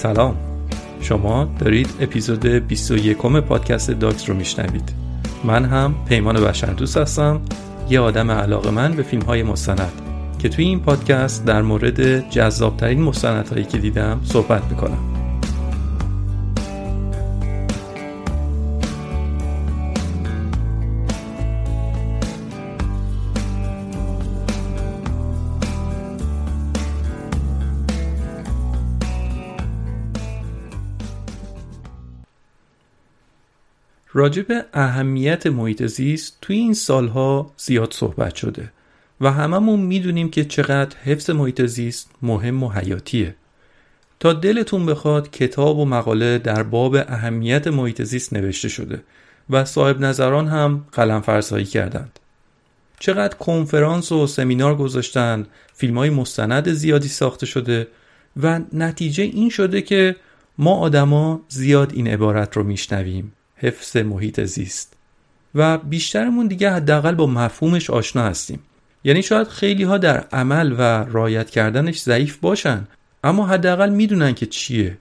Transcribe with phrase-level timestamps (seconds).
[0.00, 0.36] سلام.
[1.00, 4.92] شما دارید اپیزود 21 پادکست داکس رو میشنوید.
[5.44, 7.40] من هم پیمان بشردوست هستم
[7.90, 9.92] یه آدم علاقه من به فیلم های مستند
[10.38, 15.09] که توی این پادکست در مورد جذابترین مستندهایی که دیدم صحبت می‌کنم.
[34.12, 38.72] راجع به اهمیت محیط زیست توی این سالها زیاد صحبت شده
[39.20, 43.34] و هممون می‌دونیم که چقدر حفظ محیط زیست مهم و حیاتیه.
[44.20, 49.02] تا دلتون بخواد کتاب و مقاله در باب اهمیت محیط زیست نوشته شده
[49.50, 52.18] و صاحب نظران هم قلم فرسایی کردند.
[52.98, 57.88] چقدر کنفرانس و سمینار گذاشتن فیلم های مستند زیادی ساخته شده
[58.42, 60.16] و نتیجه این شده که
[60.58, 63.32] ما آدما زیاد این عبارت رو میشنویم.
[63.60, 64.96] حفظ محیط زیست.
[65.54, 68.60] و بیشترمون دیگه حداقل با مفهومش آشنا هستیم.
[69.04, 72.86] یعنی شاید خیلی ها در عمل و رایت کردنش ضعیف باشن
[73.24, 74.98] اما حداقل می‌دونن که چیه.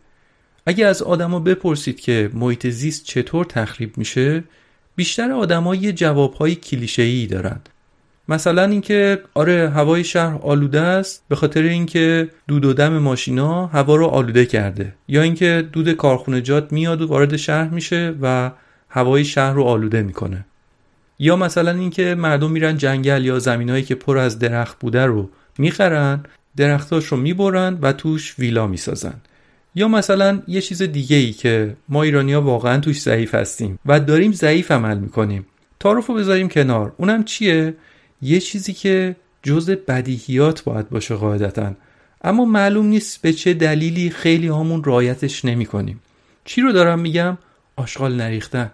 [0.65, 4.43] اگه از آدما بپرسید که محیط زیست چطور تخریب میشه
[4.95, 7.59] بیشتر آدما یه جوابهای کلیشه‌ای دارن.
[8.29, 13.95] مثلا اینکه آره هوای شهر آلوده است به خاطر اینکه دود و دم ماشینا هوا
[13.95, 14.93] رو آلوده کرده.
[15.07, 18.51] یا اینکه دود کارخونجات میاد و وارد شهر میشه و
[18.89, 20.45] هوای شهر رو آلوده می‌کنه.
[21.19, 26.23] یا مثلا اینکه مردم میرن جنگل یا زمینهایی که پر از درخت بوده رو می‌خرن
[26.57, 29.21] درختاش رو می‌برن و توش ویلا می‌سازن.
[29.75, 34.31] یا مثلا یه چیز دیگه ای که ما ایرانیا واقعا توش ضعیف هستیم و داریم
[34.31, 35.45] ضعیف عمل می‌کنیم.
[35.79, 36.93] تعارف رو بذاریم کنار.
[36.97, 37.73] اونم چیه؟
[38.21, 41.73] یه چیزی که جز بدیهیات باید باشه قاعدتا.
[42.21, 46.01] اما معلوم نیست به چه دلیلی خیلی همون رایتش نمی کنیم.
[46.45, 47.37] چی رو دارم میگم؟
[47.75, 48.71] آشغال نریختن.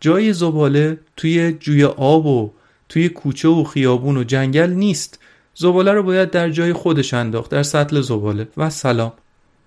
[0.00, 2.52] جای زباله توی جوی آب و
[2.88, 5.18] توی کوچه و خیابون و جنگل نیست.
[5.54, 8.48] زباله رو باید در جای خودش انداخت در سطل زباله.
[8.56, 9.12] و سلام.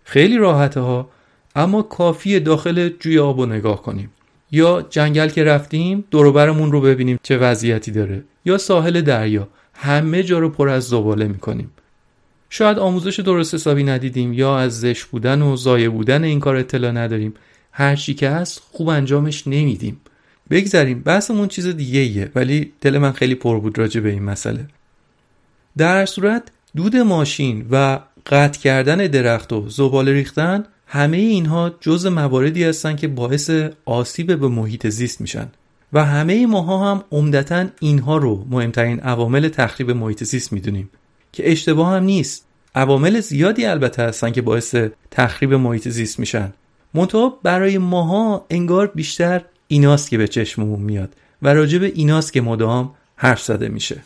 [0.04, 1.10] خیلی راحته ها
[1.56, 4.12] اما کافی داخل جوی آب رو نگاه کنیم.
[4.52, 8.24] یا جنگل که رفتیم دوروبرمون رو ببینیم چه وضعیتی داره.
[8.46, 9.48] یا ساحل دریا.
[9.74, 11.72] همه جا رو پر از زباله می‌کنیم.
[12.50, 16.92] شاید آموزش درست حسابی ندیدیم یا از زش بودن و زایه بودن این کار اطلاع
[16.92, 17.34] نداریم.
[17.72, 20.02] هر چی که هست خوب انجامش نمیدیم.
[20.50, 24.66] بگذریم بحثمون چیز دیگه ایه ولی دل من خیلی پر بود راجع به این مسئله.
[25.78, 26.44] در صورت
[26.76, 33.08] دود ماشین و قطع کردن درخت و زباله ریختن همه اینها جز مواردی هستن که
[33.08, 33.52] باعث
[33.86, 35.48] آسیب به محیط زیست میشن.
[35.94, 40.90] و همه ماها هم عمدتا اینها رو مهمترین عوامل تخریب محیط زیست می‌دونیم
[41.32, 42.46] که اشتباه هم نیست.
[42.76, 44.76] عوامل زیادی البته هستن که باعث
[45.12, 46.54] تخریب محیط زیست میشن.
[46.94, 52.42] منتها برای ماها انگار بیشتر ایناست که به چشممون میاد و راجع به ایناست که
[52.42, 54.02] مدام حرف زده میشه.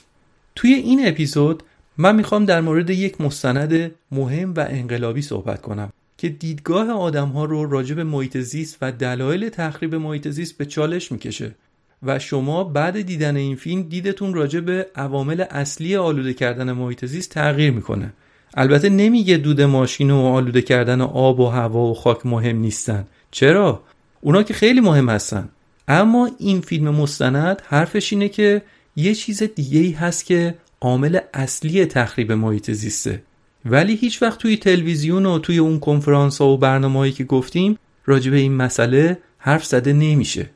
[0.56, 1.64] توی این اپیزود
[1.98, 5.90] من می‌خوام در مورد یک مستند مهم و انقلابی صحبت کنم.
[6.22, 10.66] که دیدگاه آدم ها رو راجع به محیط زیست و دلایل تخریب محیط زیست به
[10.66, 11.56] چالش می‌کشه
[12.04, 17.32] و شما بعد دیدن این فیلم دیدتون راجع به عوامل اصلی آلوده کردن محیط زیست
[17.32, 18.14] تغییر می‌کنه.
[18.54, 23.08] البته نمیگه دود ماشین و آلوده کردن آب و هوا و خاک مهم نیستن.
[23.32, 23.84] چرا؟
[24.22, 25.50] اونا که خیلی مهم هستن.
[25.88, 28.62] اما این فیلم مستند حرفش اینه که
[28.96, 33.24] یه چیز دیگه ای هست که عامل اصلی تخریب محیط زیسته.
[33.66, 38.32] ولی هیچ وقت توی تلویزیون و توی اون کنفرانس ها و برنامه که گفتیم راجع
[38.32, 40.50] به این مسئله حرف زده نمیشه.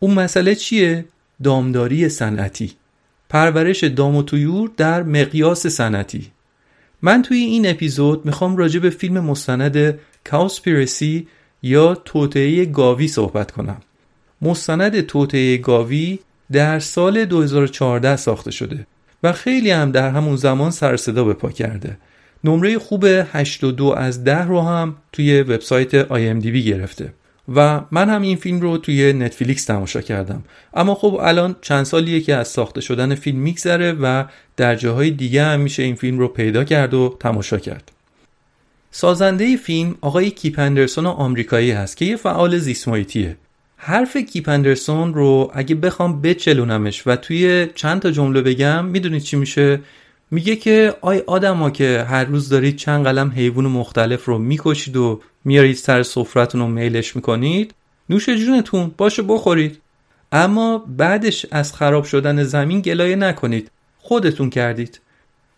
[0.00, 1.04] اون مسئله چیه؟
[1.42, 2.72] دامداری صنعتی.
[3.28, 6.30] پرورش دام و تویور در مقیاس صنعتی.
[7.02, 9.98] من توی این اپیزود می‌خوام راجع به فیلم مستند
[10.30, 11.28] کاوسپیرسی
[11.62, 13.80] یا توطعه گاوی صحبت کنم.
[14.42, 16.18] مستند توطعه گاوی
[16.52, 18.86] در سال 2014 ساخته شده
[19.22, 21.96] و خیلی هم در همون زمان سر صدا به پا کرده.
[22.44, 27.12] نمره خوب 82 از 10 رو هم توی وبسایت IMDb گرفته.
[27.54, 30.44] و من هم این فیلم رو توی نتفلیکس تماشا کردم.
[30.74, 34.24] اما خب الان چند سالیه که از ساخته شدن فیلم میگذره و
[34.56, 37.92] در جاهای دیگه هم میشه این فیلم رو پیدا کرد و تماشا کرد.
[38.90, 43.36] سازنده فیلم آقای کیپ اندرسون آمریکایی هست که یه فعال زیسمایتیه
[43.76, 49.36] حرف کیپ اندرسون رو اگه بخوام بچلونمش و توی چند تا جمله بگم می‌دونید چی
[49.36, 49.80] میشه؟
[50.32, 55.20] میگه که آی آدما که هر روز دارید چند قلم حیوان مختلف رو می‌کشید و
[55.44, 57.74] میارید سر سفرتون رو میلش می‌کنید
[58.08, 59.78] نوش جونتون باشه بخورید.
[60.32, 63.70] اما بعدش از خراب شدن زمین گلایه نکنید.
[63.98, 65.00] خودتون کردید.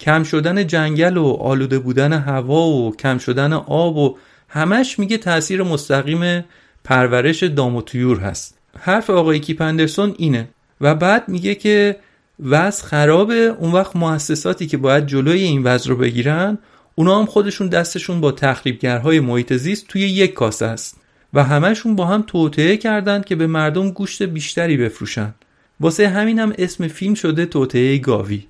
[0.00, 4.16] کم شدن جنگل و آلوده بودن هوا و کم شدن آب و
[4.48, 6.44] همش میگه تاثیر مستقیم
[6.84, 8.58] پرورش دام و تویور هست.
[8.78, 10.48] حرف آقای کیپندرسون اینه.
[10.80, 11.96] و بعد میگه که
[12.40, 13.34] وضع خرابه.
[13.34, 16.58] اون وقت مؤسساتی که باید جلوی این وضع رو بگیرن
[16.94, 20.96] اونا هم خودشون دستشون با تخریبگرهای محیط زیست توی یک کاسه است
[21.34, 25.34] و همهشون با هم توطعه کردن که به مردم گوشت بیشتری بفروشن.
[25.80, 28.44] واسه همین هم اسم فیلم شده توطعه گاوی.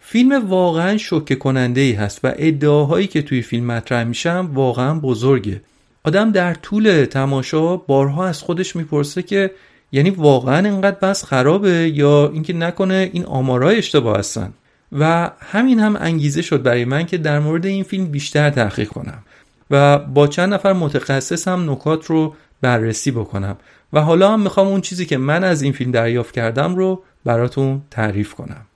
[0.00, 5.60] فیلم واقعا شوکه کننده ای هست و ادعاهایی که توی فیلم مطرح میشن واقعا بزرگه.
[6.04, 9.50] آدم در طول تماشا بارها از خودش می‌پرسه که
[9.94, 14.52] یعنی واقعا اینقدر بس خرابه یا اینکه نکنه این آمارای اشتباه هستن.
[14.92, 19.22] و همین هم انگیزه شد برای من که در مورد این فیلم بیشتر تحقیق کنم
[19.70, 23.56] و با چند نفر متخصص هم نکات رو بررسی بکنم.
[23.92, 27.82] و حالا هم می‌خوام اون چیزی که من از این فیلم دریافت کردم رو براتون
[27.90, 28.66] تعریف کنم.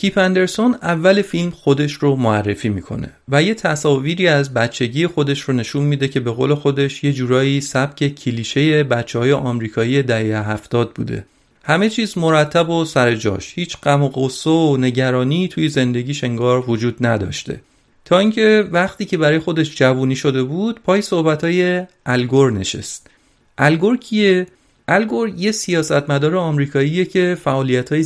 [0.00, 5.54] کیپ اندرسون اول فیلم خودش رو معرفی می‌کنه و یه تصاویری از بچگی خودش رو
[5.54, 10.92] نشون میده که به قول خودش یه جورایی سبک کلیشه بچه های آمریکایی دهه هفتاد
[10.92, 11.24] بوده.
[11.64, 13.52] همه چیز مرتب و سر جاش.
[13.54, 17.60] هیچ غم و غصه و نگرانی توی زندگیش انگار وجود نداشته.
[18.04, 23.10] تا اینکه وقتی که برای خودش جوونی شده بود پای صحبتهای الگور نشست.
[23.58, 24.46] الگور کیه؟
[24.88, 28.02] الگور یه سیاستمدار آمریکاییه که فعالیت های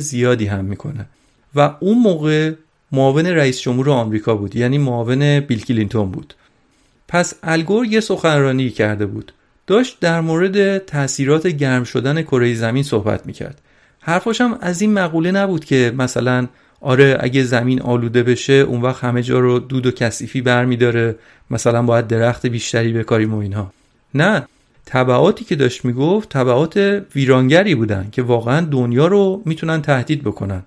[0.00, 1.06] زیادی هم می‌کنه.
[1.58, 2.52] و اون موقع
[2.92, 6.34] معاون رئیس جمهور آمریکا بود یعنی معاون بیل کلینتون بود.
[7.08, 9.32] پس الگور یه سخنرانی کرده بود.
[9.66, 13.60] داشت در مورد تاثیرات گرم شدن کره زمین صحبت می‌کرد.
[14.00, 16.46] حرفاش هم از این مقوله نبود که مثلا
[16.80, 21.16] آره اگه زمین آلوده بشه اون وقت همه جا رو دود و کثیفی برمیداره
[21.50, 23.72] مثلا باید درخت بیشتری بکاریم و اینها.
[24.14, 24.46] نه
[24.86, 26.76] تبعاتی که داشت می‌گفت تبعات
[27.14, 30.62] ویرانگری بودن که واقعا دنیا رو می‌تونن تهدید بکنن.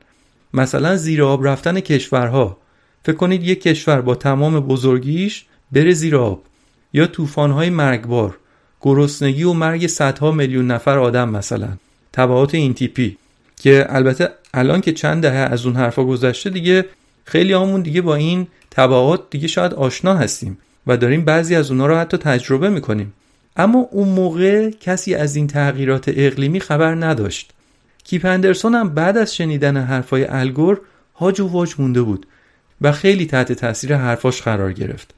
[0.54, 2.58] مثلا زیر آب رفتن کشورها.
[3.04, 6.44] فکر کنید یک کشور با تمام بزرگیش بره زیر آب.
[6.94, 8.38] یا طوفان‌های مرگبار
[8.82, 11.70] گرسنگی و مرگ صدها میلیون نفر آدم مثلا.
[12.14, 13.18] تبعات این تیپی.
[13.58, 16.86] که البته الان که چند دهه از اون حرفا گذشته دیگه
[17.26, 21.88] خیلی همون دیگه با این تبعات دیگه شاید آشنا هستیم و داریم بعضی از اونها
[21.88, 23.14] رو حتی تجربه می‌کنیم.
[23.58, 27.54] اما اون موقع کسی از این تغییرات اقلیمی خبر نداشت.
[28.04, 30.82] کیپ اندرسون هم بعد از شنیدن حرفای الگور
[31.16, 32.26] هاج و واج مونده بود
[32.82, 35.14] و خیلی تحت تاثیر حرفاش قرار گرفت.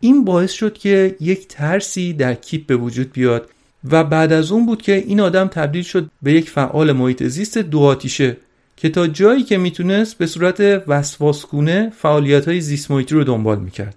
[0.00, 3.50] این باعث شد که یک ترسی در کیپ به وجود بیاد
[3.90, 7.58] و بعد از اون بود که این آدم تبدیل شد به یک فعال محیط زیست
[7.58, 8.36] دو آتیشه
[8.76, 13.96] که تا جایی که می‌تونست به صورت وسواسگونه فعالیت های زیست محیطی رو دنبال می‌کرد.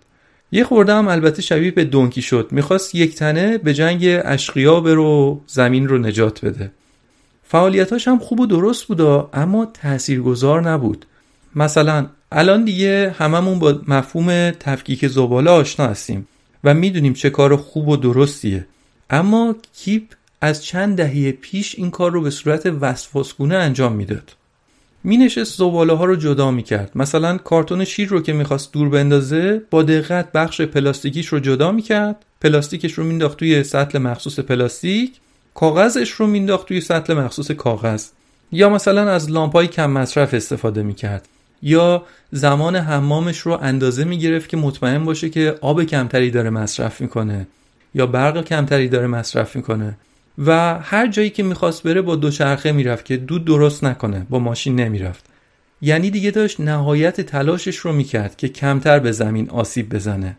[0.52, 2.48] یه خورده هم البته شبیه به دونکی شد.
[2.52, 6.72] می‌خواست یک تنه به جنگ اشقیا برو زمین رو نجات بده.
[7.50, 11.06] فعالیتاش هم خوب و درست بودا اما تاثیرگذار نبود.
[11.56, 16.28] مثلا الان دیگه هممون با مفهوم تفکیک زباله آشنا هستیم
[16.64, 18.68] و می‌دونیم چه کار خوب و درستیه.
[19.10, 20.04] اما کیپ
[20.42, 24.36] از چند دهه پیش این کار رو به صورت وسواسگونه انجام می‌داد.
[25.04, 26.92] مینشست زباله ها رو جدا می‌کرد.
[26.96, 32.26] مثلا کارتون شیر رو که می‌خواست دور بندازه با دقت بخش پلاستیکیش رو جدا می‌کرد.
[32.42, 35.12] پلاستیکش رو مینداخت توی سطل مخصوص پلاستیک.
[35.58, 38.08] کاغذش رو مینداخت توی سطل مخصوص کاغذ.
[38.52, 41.28] یا مثلا از لامپای کم مصرف استفاده می‌کرد.
[41.62, 47.48] یا زمان حمامش رو اندازه می‌گرفت که مطمئن باشه که آب کمتری داره مصرف می‌کنه.
[47.96, 49.98] یا برق کمتری داره مصرف می‌کنه.
[50.46, 54.76] و هر جایی که می‌خواست بره با دوچرخه می‌رفت که دود درست نکنه با ماشین
[54.76, 55.26] نمی‌رفت.
[55.82, 60.38] یعنی دیگه داشت نهایت تلاشش رو می‌کرد که کمتر به زمین آسیب بزنه.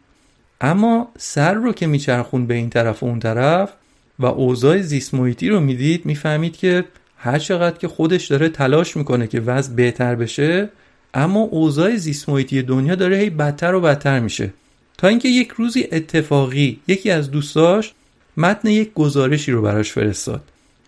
[0.60, 3.72] اما سر رو که میچرخون به این طرف و اون طرف
[4.18, 5.14] و اوضاع زیست
[5.48, 6.84] رو می‌دید می‌فهمید که
[7.16, 10.68] هر چقدر که خودش داره تلاش می‌کنه که وضع بهتر بشه
[11.14, 12.28] اما اوضاع زیست
[12.62, 14.52] دنیا داره هی بدتر و بدتر میشه.
[14.98, 17.92] تا اینکه یک روزی اتفاقی یکی از دوستاش
[18.37, 20.42] متن یک گزارشی رو براش فرستاد.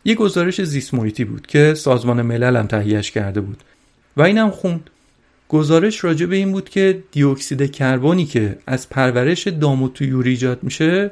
[0.04, 0.94] یک گزارش زیست
[1.24, 3.58] بود که سازمان ملل هم تهیهش کرده بود
[4.16, 4.90] و اینم خوند.
[5.48, 9.90] گزارش راجع به این بود که دیوکسید کربنی که از پرورش دام و
[10.24, 11.10] ایجاد میشه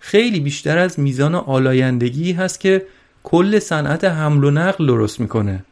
[0.00, 2.82] خیلی بیشتر از میزان آلایندگی هست که
[3.24, 5.64] کل صنعت حمل و نقل درست می‌کنه.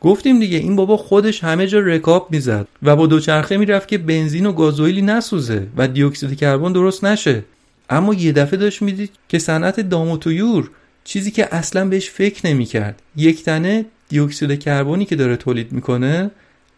[0.00, 4.46] گفتیم دیگه این بابا خودش همه جا رکاب می‌زد و با دوچرخه می‌رفت که بنزین
[4.46, 7.44] و گازوئیلی نسوزه و دیوکسید کربن درست نشه.
[7.90, 10.70] اما یه دفعه داشت می‌دید که صنعت دام و تویور
[11.04, 13.02] چیزی که اصلا بهش فکر نمی‌کرد.
[13.16, 16.30] یک تنه دیوکسید کربنی که داره تولید می‌کنه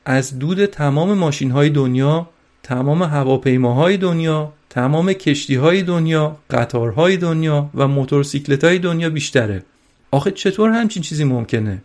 [0.05, 2.29] از دود تمام ماشین های دنیا
[2.63, 9.62] تمام هواپیماهای دنیا تمام کشتی های دنیا قطارهای دنیا و موتورسیکلت های دنیا بیشتره.
[10.11, 11.83] آخه چطور همچین چیزی ممکنه؟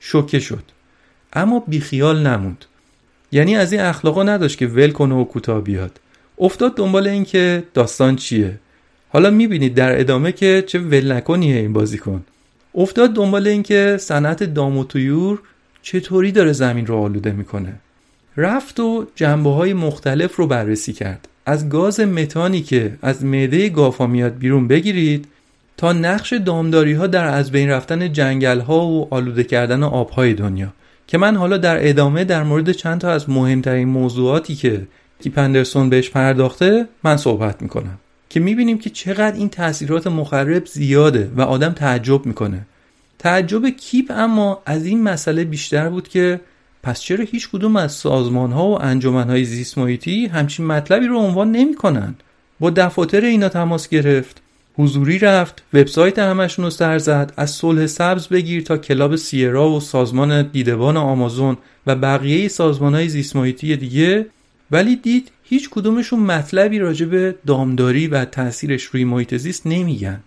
[0.00, 0.62] شوکه شد.
[1.32, 2.64] اما بیخیال نموند.
[3.32, 6.00] یعنی از این اخلاقا نداشت که ول کنه و کوتاه بیاد.
[6.38, 8.58] افتاد دنبال این که داستان چیه.
[9.08, 12.24] حالا می‌بینید در ادامه که چه ول نکنیه این بازیکن.
[12.74, 15.40] افتاد دنبال این که صنعت دام و تویور
[15.82, 17.72] چطوری داره زمین رو آلوده می‌کنه.
[18.36, 21.28] رفت و جنبه های مختلف رو بررسی کرد.
[21.50, 25.28] از گاز متانی که از معده گافا میاد بیرون بگیرید
[25.76, 30.72] تا نقش دامداری ها در از بین رفتن جنگل ها و آلوده کردن آبهای دنیا
[31.06, 34.86] که من حالا در ادامه در مورد چند تا از مهمترین موضوعاتی که
[35.22, 41.30] کی پندرسون بهش پرداخته من صحبت می‌کنم که می‌بینیم که چقدر این تاثیرات مخرب زیاده
[41.36, 42.66] و آدم تعجب می‌کنه.
[43.18, 46.40] تعجب کیپ اما از این مسئله بیشتر بود که
[46.82, 51.18] پس چرا هیچ کدوم از سازمان ها و انجمن های زیست محیطی همچین مطلبی رو
[51.18, 52.14] عنوان نمی‌کنن؟
[52.60, 54.42] با دفاتر اینا تماس گرفت
[54.78, 59.80] حضوری رفت وبسایت همشون رو سر زد از صلح سبز بگیر تا کلاب سیرا و
[59.80, 61.56] سازمان دیدبان آمازون
[61.86, 64.26] و بقیه سازمان های زیست محیطی دیگه.
[64.70, 70.20] ولی دید هیچ کدومشون مطلبی راجع به دامداری و تاثیرش روی محیط زیست نمیگن.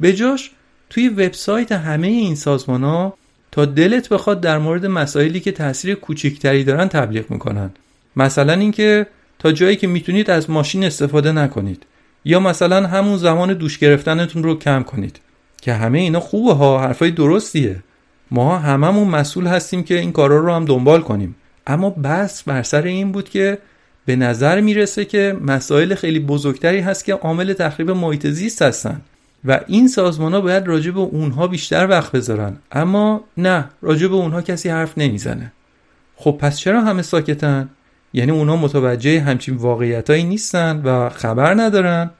[0.00, 0.50] به جاش
[0.90, 3.16] توی وبسایت همه این سازمان ها
[3.52, 7.70] تا دلت بخواد در مورد مسائلی که تاثیر کوچکتری دارن تبلیغ می‌کنن.
[8.16, 9.06] مثلا اینکه
[9.38, 11.86] تا جایی که می‌تونید از ماشین استفاده نکنید
[12.24, 15.20] یا مثلا همون زمان دوش گرفتنتون رو کم کنید
[15.62, 17.76] که همه اینا خوبه ها حرفای درستیه.
[18.30, 21.36] ما هممون مسئول هستیم که این کارا رو هم دنبال کنیم.
[21.66, 23.58] اما بس بر سر این بود که
[24.06, 29.00] به نظر می‌رسه که مسائل خیلی بزرگتری هست که عامل تخریب محیط زیست هستن.
[29.44, 32.56] و این سازمان ها باید راجع به اونها بیشتر وقت بذارن.
[32.72, 35.52] اما نه راجع به اونها کسی حرف نمی‌زنه.
[36.16, 37.68] خب پس چرا همه ساکتن؟
[38.12, 42.10] یعنی اونها متوجه همچین واقعیتایی نیستن و خبر ندارن؟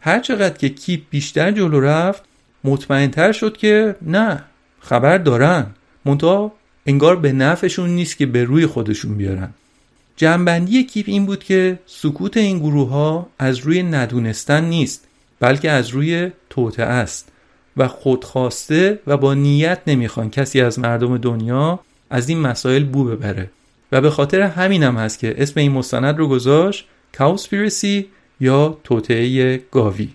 [0.00, 2.22] هر چقدر که کیپ بیشتر جلو رفت
[2.64, 4.44] مطمئنتر شد که نه
[4.80, 5.66] خبر دارن.
[6.04, 6.52] منتها
[6.86, 9.50] انگار به نفعشون نیست که به روی خودشون بیارن.
[10.16, 15.07] جنبندی کیپ این بود که سکوت این گروه ها از روی ندونستن نیست.
[15.40, 17.32] بلکه از روی توته است
[17.76, 21.80] و خودخواسته و با نیت نمی‌خوان کسی از مردم دنیا
[22.10, 23.50] از این مسائل بو ببره.
[23.92, 28.06] و به خاطر همینم هم هست که اسم این مستند رو گذاشت کاوسپیرسی
[28.40, 30.08] یا توطعه گاوی.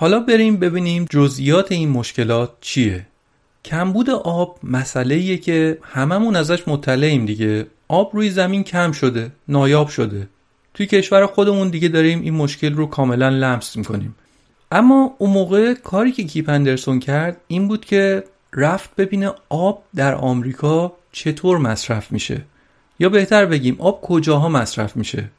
[0.00, 3.06] حالا بریم ببینیم جزئیات این مشکلات چیه.
[3.64, 7.66] کمبود آب مسئله که هممون ازش مطلعیم دیگه.
[7.88, 10.28] آب روی زمین کم شده نایاب شده.
[10.74, 14.14] توی کشور خودمون دیگه داریم این مشکل رو کاملا لمس می‌کنیم.
[14.72, 20.14] اما اون موقع کاری که کیپ اندرسون کرد این بود که رفت ببینه آب در
[20.14, 22.44] آمریکا چطور مصرف میشه.
[22.98, 25.30] یا بهتر بگیم آب کجاها مصرف میشه.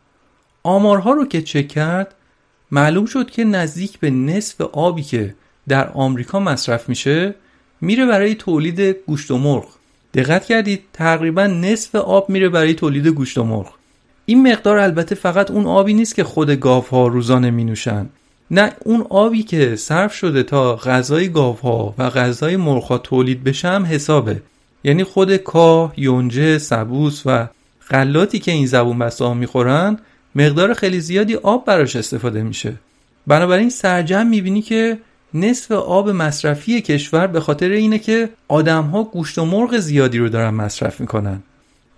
[0.64, 2.16] آمارها رو که چک کرد
[2.72, 5.36] معلوم شد که نزدیک به نصف آبی که
[5.68, 7.36] در آمریکا مصرف میشه
[7.82, 9.68] میره برای تولید گوشت و مرغ.
[10.14, 13.74] دقت کردید تقریبا نصف آب میره برای تولید گوشت و مرغ.
[14.26, 18.10] این مقدار البته فقط اون آبی نیست که خود گاوها روزانه می نوشن
[18.52, 23.86] نه اون آبی که صرف شده تا غذای گاوها و غذای مرغها تولید بشه هم
[23.86, 24.42] حسابه.
[24.84, 27.48] یعنی خود کاه، یونجه، سبوس و
[27.92, 30.00] غلاتی که این زبون بسته می‌خورن
[30.36, 32.74] مقدار خیلی زیادی آب براش استفاده میشه.
[33.28, 34.98] بنابراین سرجم می‌بینی که
[35.34, 40.50] نصف آب مصرفی کشور به خاطر اینه که آدمها گوشت و مرغ زیادی رو دارن
[40.50, 41.44] مصرف می‌کنن.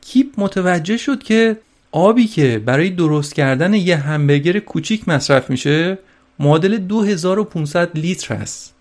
[0.01, 1.57] کیپ متوجه شد که
[1.91, 5.97] آبی که برای درست کردن یه همبرگر کوچیک مصرف میشه
[6.39, 8.73] معادل 2500 لیتر هست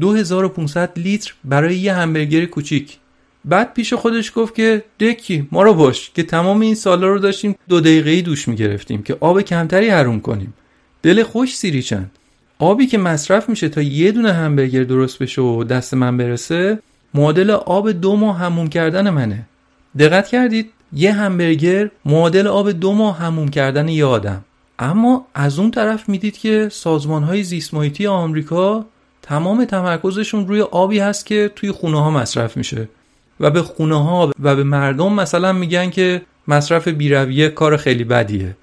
[0.00, 2.98] 2500 لیتر برای یه همبرگر کوچیک.
[3.44, 7.56] بعد پیش خودش گفت که دکی ما رو باش که تمام این سالا رو داشتیم
[7.68, 10.54] دو دقیقه دوش می‌گرفتیم که آب کمتری حروم کنیم.
[11.02, 12.10] دل خوش سیری چند.
[12.58, 16.78] آبی که مصرف میشه تا یه دونه همبرگر درست بشه و دست من برسه
[17.14, 19.46] معادل آب دو ماه هموم کردن منه.
[19.98, 24.44] دقت کردید؟ یه همبرگر معادل آب دو ماه هموم کردن یه آدم.
[24.78, 27.74] اما از اون طرف می‌دید که سازمان های زیست
[28.08, 28.86] آمریکا
[29.22, 32.88] تمام تمرکزشون روی آبی هست که توی خونه ها مصرف میشه.
[33.40, 38.56] و به خونه ها و به مردم مثلا میگن که مصرف بیرویه کار خیلی بدیه.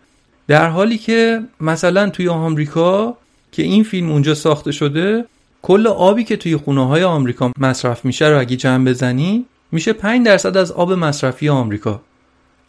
[0.47, 3.17] در حالی که مثلا توی آمریکا
[3.51, 5.25] که این فیلم اونجا ساخته شده
[5.61, 10.25] کل آبی که توی خونه های آمریکا مصرف میشه رو اگه جمع بزنی میشه 5
[10.25, 12.01] درصد از آب مصرفی آمریکا.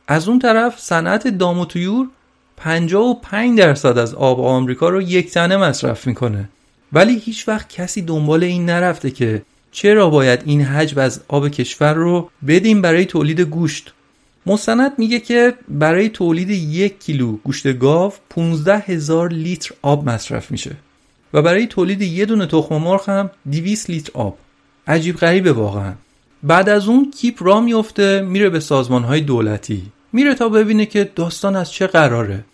[0.09, 2.07] از اون طرف صنعت دام و تویور
[2.57, 6.49] 55 درصد از آب آمریکا رو یک تنه مصرف می‌کنه.
[6.93, 9.43] ولی هیچ وقت کسی دنبال این نرفته که
[9.73, 13.93] چرا باید این حجم از آب کشور رو بدیم برای تولید گوشت؟
[14.47, 20.77] مستند میگه که برای تولید یک کیلو گوشت گاو 15 هزار لیتر آب مصرف میشه
[21.33, 24.39] و برای تولید یه دونه تخم مرغ هم 200 لیتر آب.
[24.87, 25.93] عجیب غریبه واقعا.
[26.43, 29.83] بعد از اون کیپ را میفته میره به سازمان های دولتی.
[30.13, 32.45] میره تا ببینه که داستان از چه قراره.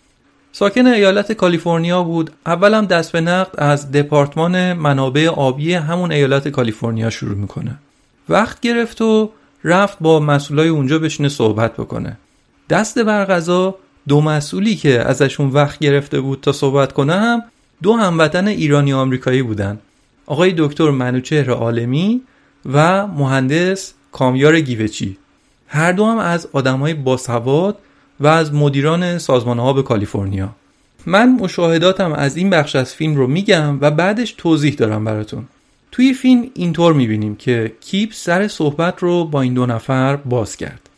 [0.57, 2.31] ساکن ایالت کالیفرنیا بود.
[2.45, 7.77] اولم دست به نقد از دپارتمان منابع آبی همون ایالت کالیفرنیا شروع می‌کنه.
[8.29, 9.29] وقت گرفت و
[9.63, 12.17] رفت با مسئولای اونجا بشینه صحبت بکنه.
[12.69, 13.75] دست بر غذا
[14.07, 17.43] دو مسئولی که ازشون وقت گرفته بود تا صحبت کنه هم
[17.83, 19.79] دو هموطن ایرانی آمریکایی بودن.
[20.25, 22.21] آقای دکتر منوچهر عالمی
[22.73, 25.17] و مهندس کامیار گیوچی.
[25.67, 27.77] هر دو هم از آدمای باسواد
[28.19, 30.49] و از مدیران سازمان ها به کالیفرنیا.
[31.05, 35.45] من مشاهداتم از این بخش از فیلم رو میگم و بعدش توضیح دارم براتون.
[35.91, 40.89] توی فیلم اینطور می‌بینیم که کیپ سر صحبت رو با این دو نفر باز کرد.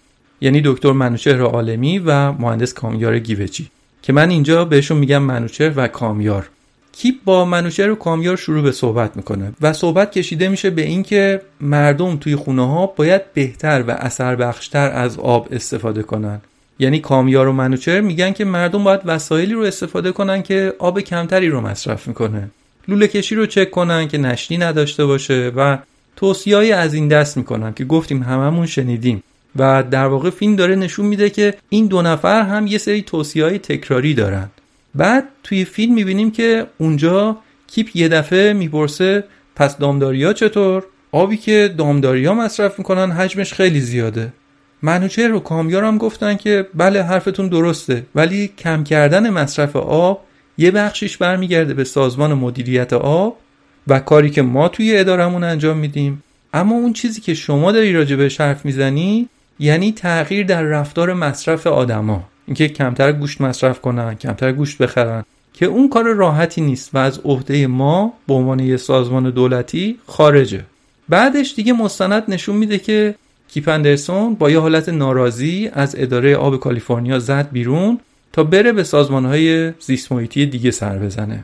[0.42, 5.88] یعنی دکتر منوچهر عالمی و مهندس کامیار گیوچی که من اینجا بهشون میگم منوچهر و
[5.88, 6.50] کامیار.
[6.92, 11.42] کیپ با منوچهر و کامیار شروع به صحبت می‌کنه و صحبت کشیده میشه به اینکه
[11.62, 16.42] مردم توی خونه ها باید بهتر و اثر بخشتر از آب استفاده کنن.
[16.80, 21.50] یعنی کامیار و منوچهر میگن که مردم باید وسایلی رو استفاده کنن که آب کمتری
[21.50, 22.52] رو مصرف می‌کنه.
[22.88, 25.78] لوله کشی رو چک کنن که نشنی نداشته باشه و
[26.16, 29.24] توصیه از این دست می‌کنن که گفتیم هممون شنیدیم.
[29.56, 33.44] و در واقع فیلم داره نشون میده که این دو نفر هم یه سری توصیه
[33.44, 34.50] های تکراری دارن.
[34.96, 37.38] بعد توی فیلم می‌بینیم که اونجا
[37.68, 39.24] کیپ یه دفعه می‌پرسه
[39.56, 44.34] پس دامداریا چطور؟ آبی که دامداریا مصرف می‌کنن حجمش خیلی زیاده.
[44.82, 50.24] منوچهر و کامیار هم گفتن که بله حرفتون درسته ولی کم کردن مصرف آب
[50.58, 53.38] یه بخشیش برمیگرده به سازمان مدیریت آب
[53.88, 56.24] و کاری که ما توی ادارمون انجام میدیم.
[56.54, 61.68] اما اون چیزی که شما داری راجع بهش حرف می‌زنی یعنی تغییر در رفتار مصرف
[61.68, 62.24] آدما.
[62.46, 67.20] اینکه کمتر گوشت مصرف کنن کمتر گوشت بخرن که اون کار راحتی نیست و از
[67.20, 70.64] عهده ما به عنوان یه سازمان دولتی خارجه.
[71.10, 73.16] بعدش دیگه مستند نشون میده که
[73.58, 78.00] کیپ اندرسون با یه حالت ناراضی از اداره آب کالیفرنیا زد بیرون
[78.34, 81.44] تا بره به سازمانهای زیست محیطی دیگه سر بزنه.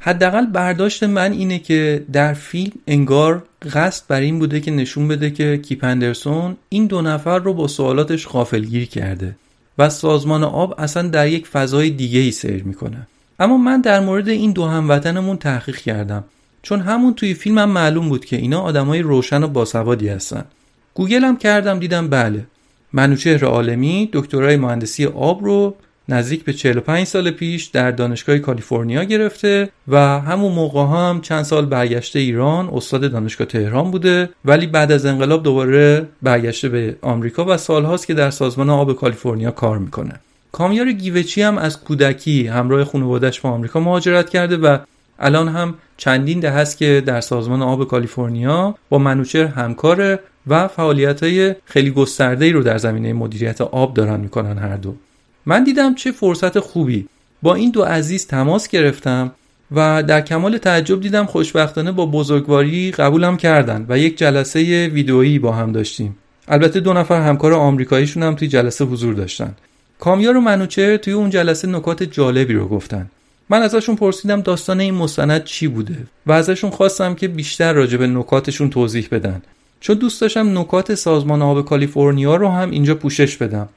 [0.00, 3.42] حداقل برداشت من اینه که در فیلم انگار
[3.72, 7.68] قصد بر این بوده که نشون بده که کیپ اندرسون این دو نفر رو با
[7.68, 9.36] سوالاتش غافلگیر کرده
[9.78, 13.06] و سازمان آب اصلا در یک فضای دیگه ای سیر می‌کنه.
[13.40, 16.24] اما من در مورد این دو هموطنمون تحقیق کردم
[16.62, 20.44] چون همون توی فیلمم هم معلوم بود که اینا آدمای روشن و باسوادی هستن.
[20.94, 22.46] گوگل هم کردم دیدم بله.
[22.92, 25.74] منوچهر عالمی دکترای مهندسی آب رو
[26.08, 31.66] نزدیک به 45 سال پیش در دانشگاه کالیفرنیا گرفته و همون موقع هم چند سال
[31.66, 34.30] برگشته ایران استاد دانشگاه تهران بوده.
[34.44, 39.50] ولی بعد از انقلاب دوباره برگشته به آمریکا و سالهاست که در سازمان آب کالیفرنیا
[39.50, 40.20] کار می‌کنه.
[40.52, 44.78] کامیار گیوچی هم از کودکی همراه خانوادش به آمریکا مهاجرت کرده و
[45.18, 51.22] الان هم چندین ده هست که در سازمان آب کالیفرنیا با منوچر همکاره و فعالیت
[51.22, 54.94] های خیلی گسترده رو در زمینه مدیریت آب دارن می‌کنن هر دو.
[55.46, 57.06] من دیدم چه فرصت خوبی.
[57.42, 59.32] با این دو عزیز تماس گرفتم
[59.72, 65.52] و در کمال تعجب دیدم خوشبختانه با بزرگواری قبولم کردن و یک جلسه ویدئویی با
[65.52, 66.16] هم داشتیم.
[66.48, 69.54] البته دو نفر همکار آمریکاییشون هم توی جلسه حضور داشتن.
[69.98, 73.10] کامیار و منوچه توی اون جلسه نکات جالبی رو گفتن.
[73.50, 78.06] من ازشون پرسیدم داستان این مستند چی بوده و ازشون خواستم که بیشتر راجع به
[78.06, 79.42] نکاتشون توضیح بدن.
[79.80, 83.68] چون دوست داشتم نکات سازمان آب کالیفرنیا رو هم اینجا پوشش بدم.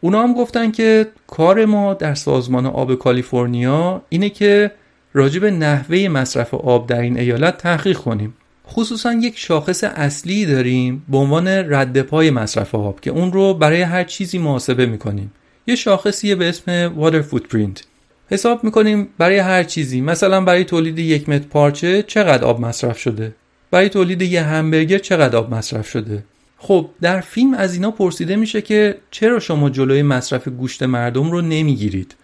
[0.00, 4.70] اونا هم گفتن که کار ما در سازمان آب کالیفرنیا اینه که
[5.14, 8.34] راجع به نحوه مصرف آب در این ایالت تحقیق کنیم.
[8.68, 13.82] خصوصا یک شاخص اصلی داریم به عنوان رد پای مصرف آب که اون رو برای
[13.82, 15.32] هر چیزی محاسبه می‌کنیم.
[15.66, 17.82] یه شاخصیه به اسم water footprint.
[18.30, 20.00] حساب می‌کنیم برای هر چیزی.
[20.00, 23.34] مثلا برای تولید یک متر پارچه چقدر آب مصرف شده؟
[23.70, 26.24] برای تولید یه همبرگر چقدر آب مصرف شده؟
[26.58, 31.40] خب در فیلم از اینا پرسیده میشه که چرا شما جلوی مصرف گوشت مردم رو
[31.40, 32.14] نمی‌گیرید؟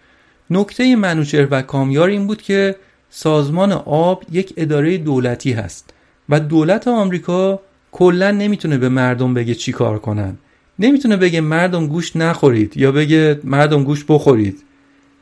[0.49, 2.75] نکته منوچر و کامیار این بود که
[3.09, 5.93] سازمان آب یک اداره دولتی هست
[6.29, 7.59] و دولت آمریکا
[7.91, 10.37] کلا نمی‌تونه به مردم بگه چی کار کنن.
[10.79, 14.63] نمی‌تونه بگه مردم گوشت نخورید یا بگه مردم گوشت بخورید.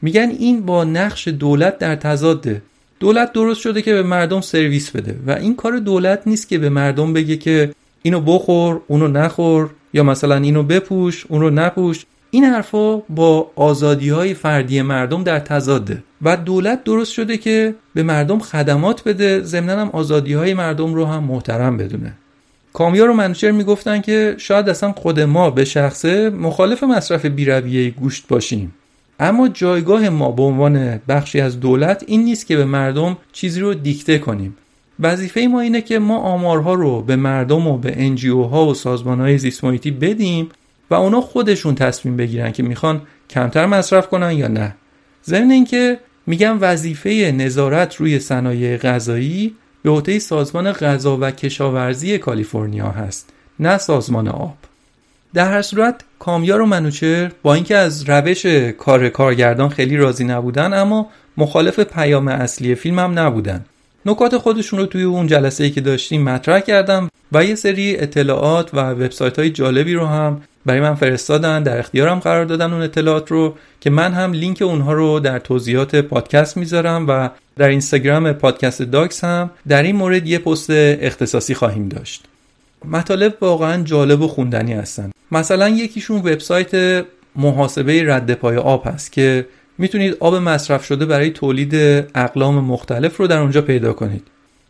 [0.01, 2.61] میگن این با نقش دولت در تضاده.
[3.03, 6.69] دولت درست شده که به مردم سرویس بده و این کار دولت نیست که به
[6.69, 12.05] مردم بگه که اینو بخور اونو نخور یا مثلا اینو بپوش اونو نپوش.
[12.31, 18.03] این حرفا با آزادی های فردی مردم در تضاده و دولت درست شده که به
[18.03, 22.13] مردم خدمات بده ضمنا هم آزادی های مردم رو هم محترم بدونه.
[22.73, 28.27] کامیار و منوچر می‌گفتن که شاید اصلا خود ما به شخصه مخالف مصرف بیرویه گوشت
[28.27, 28.73] باشیم.
[29.19, 33.73] اما جایگاه ما به عنوان بخشی از دولت این نیست که به مردم چیزی رو
[33.73, 34.57] دیکته کنیم.
[34.99, 39.19] وظیفه ما اینه که ما آمارها رو به مردم و به انجیو ها و سازمان
[39.19, 40.49] های زیست بدیم
[40.89, 44.75] و اونا خودشون تصمیم بگیرن که می‌خوان کمتر مصرف کنن یا نه.
[45.25, 52.89] ضمن اینکه میگم وظیفه نظارت روی صنایع غذایی به عهده سازمان غذا و کشاورزی کالیفرنیا
[52.89, 54.57] هست نه سازمان آب.
[55.33, 58.45] در هر صورت کامیار و منوچر با اینکه از روش
[58.77, 63.65] کار کارگردان خیلی راضی نبودن اما مخالف پیام اصلی فیلم هم نبودن.
[64.05, 68.73] نکات خودشون رو توی اون جلسه ای که داشتیم مطرح کردم و یه سری اطلاعات
[68.73, 73.31] و وبسایت های جالبی رو هم برای من فرستادن در اختیارم قرار دادن اون اطلاعات
[73.31, 78.81] رو که من هم لینک اونها رو در توضیحات پادکست می‌ذارم و در اینستاگرام پادکست
[78.81, 82.23] داکس هم در این مورد یه پست اختصاصی خواهیم داشت.
[82.85, 85.11] مطالب واقعا جالب و خوندنی هستن.
[85.31, 91.75] مثلا یکیشون وبسایت محاسبه رد پای آب هست که می‌تونید آب مصرف شده برای تولید
[92.15, 94.27] اقلام مختلف رو در اونجا پیدا کنید.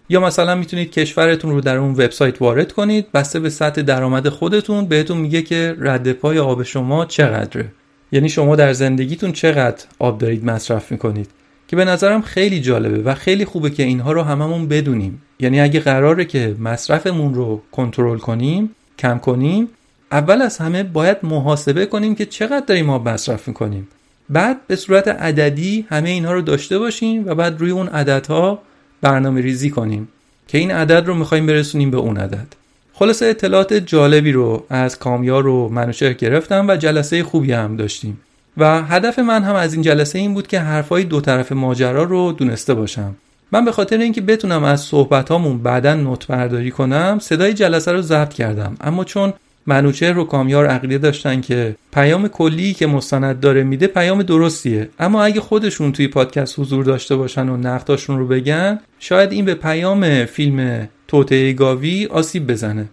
[0.10, 4.86] یا مثلا می‌تونید کشورتون رو در اون وبسایت وارد کنید بسته به سطح درآمد خودتون
[4.86, 7.66] بهتون میگه که رد پای آب شما چقدره.
[8.12, 11.30] یعنی شما در زندگیتون چقدر آب دارید مصرف می‌کنید.
[11.74, 15.22] که به نظرم خیلی جالبه و خیلی خوبه که اینها رو هممون بدونیم.
[15.40, 19.70] یعنی اگه قراره که مصرفمون رو کنترل کنیم کم کنیم
[20.12, 23.88] اول از همه باید محاسبه کنیم که چقدر داریم آب مصرف می‌کنیم.
[24.30, 28.60] بعد به صورت عددی همه اینها رو داشته باشیم و بعد روی اون عددها
[29.02, 30.08] برنامه ریزی کنیم
[30.48, 32.48] که این عدد رو می‌خوایم برسونیم به اون عدد.
[32.94, 38.20] خلاصه اطلاعات جالبی رو از کامیار و منوچهر گرفتم و جلسه خوبی هم داشتیم.
[38.58, 42.32] و هدف من هم از این جلسه این بود که حرفای دو طرف ماجرا رو
[42.32, 43.16] دونسته باشم.
[43.52, 48.34] من به خاطر اینکه بتونم از صحبتامون بعدا نوت برداری کنم صدای جلسه رو ضبط
[48.34, 48.78] کردم.
[48.82, 49.34] اما چون
[49.66, 54.90] منوچهر و کامیار عقیده داشتن که پیام کلی که مستند داره میده پیام درستیه.
[55.00, 59.56] اما اگه خودشون توی پادکست حضور داشته باشن و نقداشون رو بگن شاید این به
[59.56, 62.86] پیام فیلم توته گاوی آسیب بزنه.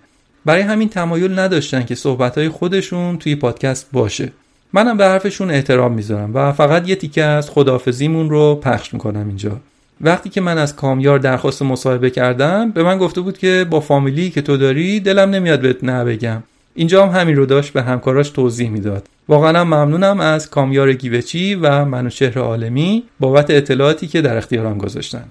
[0.45, 4.33] برای همین تمایل نداشتن که صحبتهای خودشون توی پادکست باشه.
[4.73, 9.61] منم به حرفشون احترام می‌ذارم و فقط یه تیکه از خدافزیمون رو پخش می‌کنم اینجا
[10.01, 14.31] وقتی که من از کامیار درخواست مصاحبه کردم به من گفته بود که با فامیلی
[14.31, 16.43] که تو داری دلم نمیاد بهت نه بگم
[16.75, 22.09] اینجا هم همین رو داشت به همکاراش توضیح می‌داد واقعا ممنونم از کامیار گیوچی و
[22.11, 25.25] شهر عالمی بابت اطلاعاتی که در اختیارم گذاشتن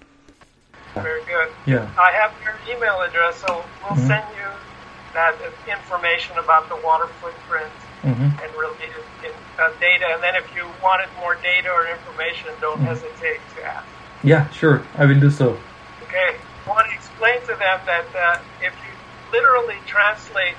[1.68, 1.86] Yeah.
[2.08, 4.10] I have your email address, so we'll Mhm.
[4.12, 4.50] send you
[5.18, 5.34] that
[5.78, 7.76] information about the water footprint
[8.10, 8.28] Mhm.
[8.44, 8.52] and
[8.86, 8.89] in,
[9.60, 10.06] uh, data.
[10.16, 12.88] And then if you wanted more data or information, don't Mhm.
[12.88, 13.88] hesitate to ask.
[14.24, 14.82] Yeah, sure.
[14.98, 15.48] I will do so.
[16.04, 16.32] Okay.
[16.66, 18.94] I want to explain to them that uh, if you
[19.32, 20.58] literally translate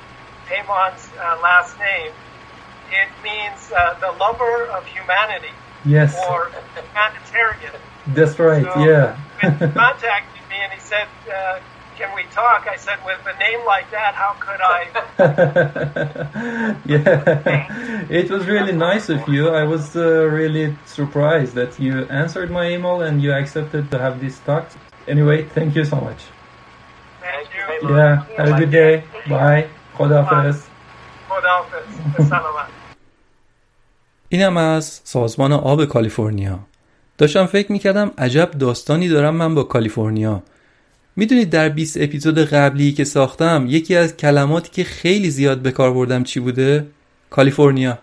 [0.48, 2.12] Paymon's uh, last name,
[2.90, 6.14] it means uh, the lover of humanity Yes.
[6.28, 7.80] or humanitarian.
[8.06, 8.64] That's right.
[8.64, 9.16] So yeah.
[9.40, 9.48] he
[9.84, 11.60] contacted me and he said, uh,
[11.99, 14.81] "Can we talk?" I said, "With a name like that, how could I?"
[16.93, 19.43] yeah, it was really nice of you.
[19.61, 20.03] I was uh,
[20.39, 20.67] really
[20.97, 24.65] surprised that you answered my email and you accepted to have this talk.
[25.13, 26.21] Anyway, thank you so much.
[27.25, 27.65] Thank you.
[27.95, 28.93] Yeah, have a good day.
[29.29, 29.63] Bye.
[29.97, 30.63] خداحافظ.
[31.29, 31.85] خداحافظ.
[32.17, 32.65] به سلامت.
[34.29, 36.59] اینم از سازمان آب کالیفرنیا
[37.17, 40.43] داشتم فکر میکردم عجب داستانی دارم من با کالیفرنیا
[41.20, 45.94] می‌دونید در 20 اپیزود قبلی که ساختم یکی از کلماتی که خیلی زیاد به کار
[45.94, 46.86] بردم چی بوده؟
[47.30, 47.98] کالیفرنیا.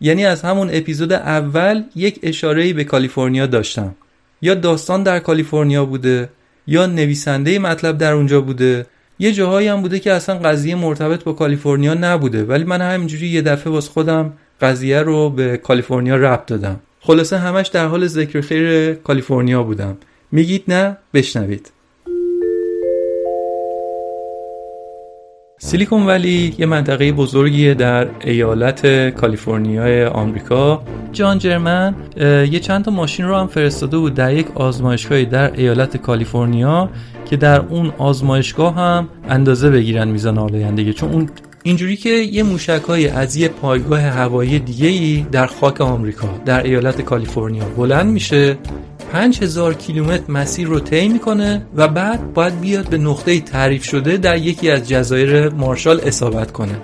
[0.00, 3.94] یعنی از همون اپیزود اول یک اشارهی به کالیفرنیا داشتم.
[4.42, 6.28] یا داستان در کالیفرنیا بوده
[6.66, 8.86] یا نویسنده مطلب در اونجا بوده.
[9.18, 13.42] یه جاهایی هم بوده که اصلا قضیه مرتبط با کالیفرنیا نبوده ولی من همینجوری یه
[13.42, 16.80] دفعه واسه خودم قضیه رو به کالیفرنیا ربط دادم.
[17.00, 19.96] خلاصه همش در حال ذکر خیر کالیفرنیا بودم.
[20.32, 21.73] میگید نه؟ بشنوید.
[25.64, 30.82] سیلیکون ولی یه منطقه بزرگیه در ایالت کالیفرنیای آمریکا.
[31.12, 35.96] جان جرمن یه چند تا ماشین رو هم فرستاده بود در یک آزمایشگاهی در ایالت
[35.96, 36.90] کالیفرنیا
[37.24, 40.92] که در اون آزمایشگاه هم اندازه بگیرن میزان آلایندگی.
[40.92, 41.28] چون اون
[41.62, 47.00] اینجوری که یه موشکای از یه پایگاه هوایی دیگه ای در خاک آمریکا در ایالت
[47.00, 48.56] کالیفرنیا بلند میشه
[49.14, 54.38] 5000 کیلومتر مسیر رو طی می‌کنه و بعد باید بیاد به نقطه تعریف شده در
[54.38, 56.76] یکی از جزایر مارشال اصابت کنه.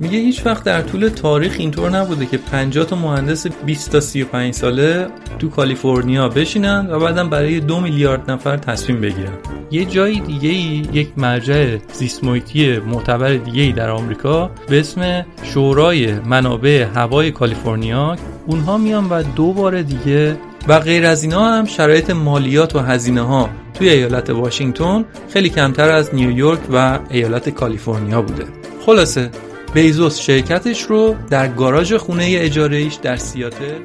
[0.00, 4.54] میگه هیچ وقت در طول تاریخ اینطور نبوده که 50 تا مهندس 20 تا 35
[4.54, 5.06] ساله
[5.38, 9.38] تو کالیفرنیا بشینن و بعدم برای دو میلیارد نفر تصمیم بگیرن.
[9.70, 15.26] یه جای دیگه ای یک مرجع زیست محیطی معتبر دیگه ای در آمریکا به اسم
[15.42, 18.16] شورای منابع هوای کالیفرنیا
[18.46, 20.36] اونها میان و دو بار دیگه
[20.68, 25.90] و غیر از اینا هم شرایط مالیات و هزینه ها توی ایالت واشنگتن خیلی کمتر
[25.90, 28.44] از نیویورک و ایالت کالیفرنیا بوده.
[28.86, 29.30] خلاصه
[29.74, 33.78] بیزوس شرکتش رو در گاراژ خونه اجاره ایش در سیاتل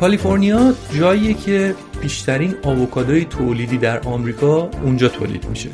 [0.00, 5.68] کالیفرنیا جاییه که بیشترین آووکادوی تولیدی در آمریکا اونجا تولید میشه.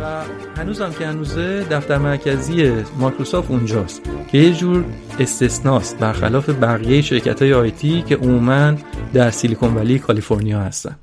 [0.00, 0.22] و
[0.56, 4.02] هنوزم که هنوزه دفتر مرکزی مایکروسافت اونجاست
[4.32, 4.84] که یه جور
[5.20, 8.72] استثناست برخلاف بقیه شرکت های آیتی که عموما
[9.14, 10.96] در سیلیکون ولی کالیفرنیا هستن.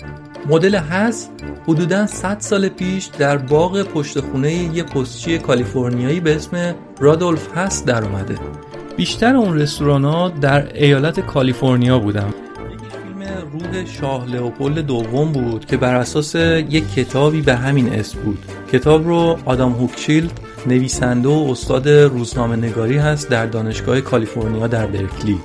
[0.49, 1.29] مدل هز
[1.67, 7.85] حدودا 100 سال پیش در باغ پشت خونه یه پستچی کالیفرنیایی به اسم رادولف هست
[7.85, 8.35] در اومده.
[8.97, 12.33] بیشتر اون رستوران ها در ایالت کالیفرنیا بودن.
[13.51, 18.45] روح شاه لئوپولد دوم بود که بر اساس یک کتابی به همین اسم بود.
[18.71, 20.31] کتاب رو آدام هوکشیلد
[20.67, 25.39] نویسنده و استاد روزنامه نگاری هست در دانشگاه کالیفرنیا در برکلی.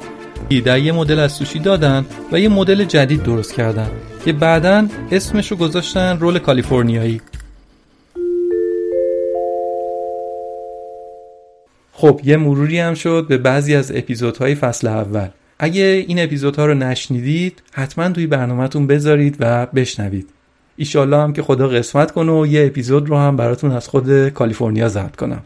[0.65, 3.91] در یه مدل از سوشی دادن و یه مدل جدید درست کردن
[4.25, 7.21] که بعدا اسمش رو گذاشتن رول کالیفرنیایی.
[11.93, 15.29] خب یه مروری هم شد به بعضی از اپیزودهای فصل اول.
[15.59, 20.29] اگه این اپیزودها رو نشنیدید حتما توی برنامهتون بذارید و بشنوید.
[20.77, 24.89] ایشالله هم که خدا قسمت کنه و یه اپیزود رو هم براتون از خود کالیفرنیا
[24.89, 25.43] ضبط کنم.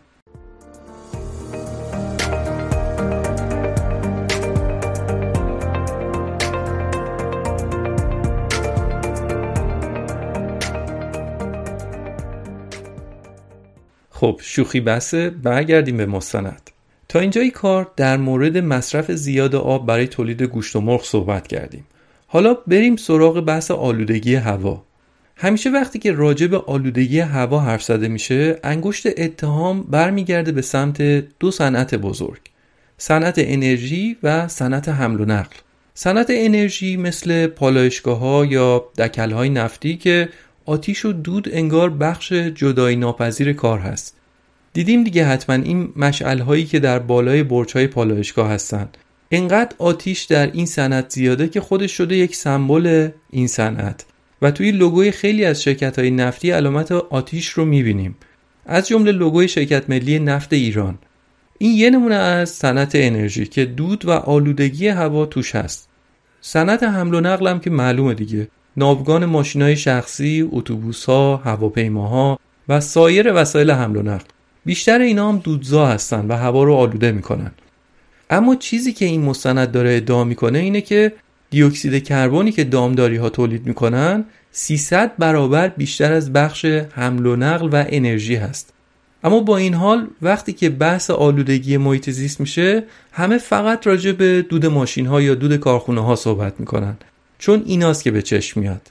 [14.11, 16.71] خب شوخی بسه برگردیم به مستند.
[17.09, 21.85] تا اینجای کار در مورد مصرف زیاد آب برای تولید گوشت و مرغ صحبت کردیم.
[22.27, 24.83] حالا بریم سراغ بحث آلودگی هوا.
[25.37, 31.03] همیشه وقتی که راجع به آلودگی هوا حرف زده میشه انگشت اتهام برمیگرده به سمت
[31.41, 32.41] دو صنعت بزرگ
[32.99, 35.57] صنعت انرژی و صنعت حمل و نقل.
[35.95, 40.29] صنعت انرژی مثل پالایشگاه ها یا دکل های نفتی که
[40.65, 44.18] آتیش و دود انگار بخش جدایی ناپذیر کار هست.
[44.73, 48.89] دیدیم دیگه حتما این مشعل هایی که در بالای برج های پالایشگاه هستن.
[49.31, 54.05] انقدر آتیش در این صنعت زیاده که خودش شده یک سمبل این صنعت.
[54.43, 58.17] و توی لوگوی خیلی از شرکت های نفتی علامت آتیش رو می‌بینیم.
[58.67, 60.99] از جمله لوگوی شرکت ملی نفت ایران.
[61.59, 65.89] این یه نمونه از صنعت انرژی که دود و آلودگی هوا توش هست.
[66.41, 68.49] صنعت حمل و نقل هم که معلومه دیگه.
[68.77, 74.25] ناوگان ماشینای شخصی، اتوبوس‌ها، هواپیماها و سایر وسایل حمل و نقل.
[74.69, 77.51] بیشتر اینا هم دودزا هستن و هوا رو آلوده می‌کنن.
[78.31, 81.13] اما چیزی که این مستند داره ادعا می‌کنه اینه که
[81.51, 87.69] دیوکسید کربنی که دامداری ها تولید می‌کنن 300 برابر بیشتر از بخش حمل و نقل
[87.73, 88.73] و انرژی هست.
[89.25, 94.43] اما با این حال وقتی که بحث آلودگی محیط زیست میشه همه فقط راجع به
[94.43, 96.97] دود ماشین ها یا دود کارخونه ها صحبت می‌کنن
[97.39, 98.91] چون ایناست که به چشم میاد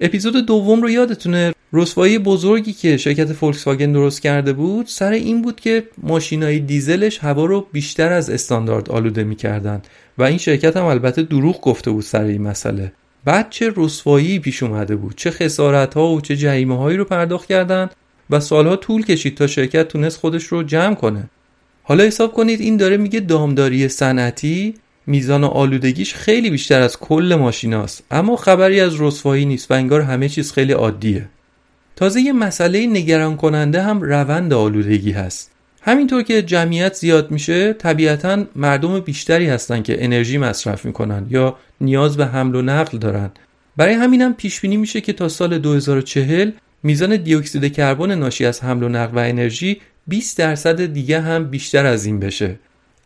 [0.00, 5.42] اپیزود دوم رو یادتونه رسوایی بزرگی که شرکت فولکس واگن درست کرده بود سر این
[5.42, 9.82] بود که ماشینای دیزلش هوا رو بیشتر از استاندارد آلوده می‌کردن
[10.18, 12.92] و این شرکت هم البته دروغ گفته بود سر این مسئله.
[13.24, 17.48] بعد چه رسوایی پیش اومده بود چه خسارت ها و چه جریمه هایی رو پرداخت
[17.48, 17.90] کردن
[18.30, 21.30] و سالها طول کشید تا شرکت تونست خودش رو جمع کنه.
[21.82, 24.74] حالا حساب کنید این داره میگه دامداری صنعتی
[25.06, 30.28] میزان آلودگیش خیلی بیشتر از کل ماشیناست اما خبری از رسوایی نیست و انگار همه
[30.28, 31.28] چیز خیلی عادیه.
[31.96, 35.50] تازه یه مسئله نگران کننده هم روند آلودگی هست.
[35.82, 42.16] همینطور که جمعیت زیاد میشه طبیعتا مردم بیشتری هستن که انرژی مصرف می‌کنن یا نیاز
[42.16, 43.30] به حمل و نقل دارن.
[43.76, 46.50] برای همینم پیش بینی میشه که تا سال 2040
[46.82, 51.86] میزان دیوکسید کربن ناشی از حمل و نقل و انرژی 20 درصد دیگه هم بیشتر
[51.86, 52.58] از این بشه.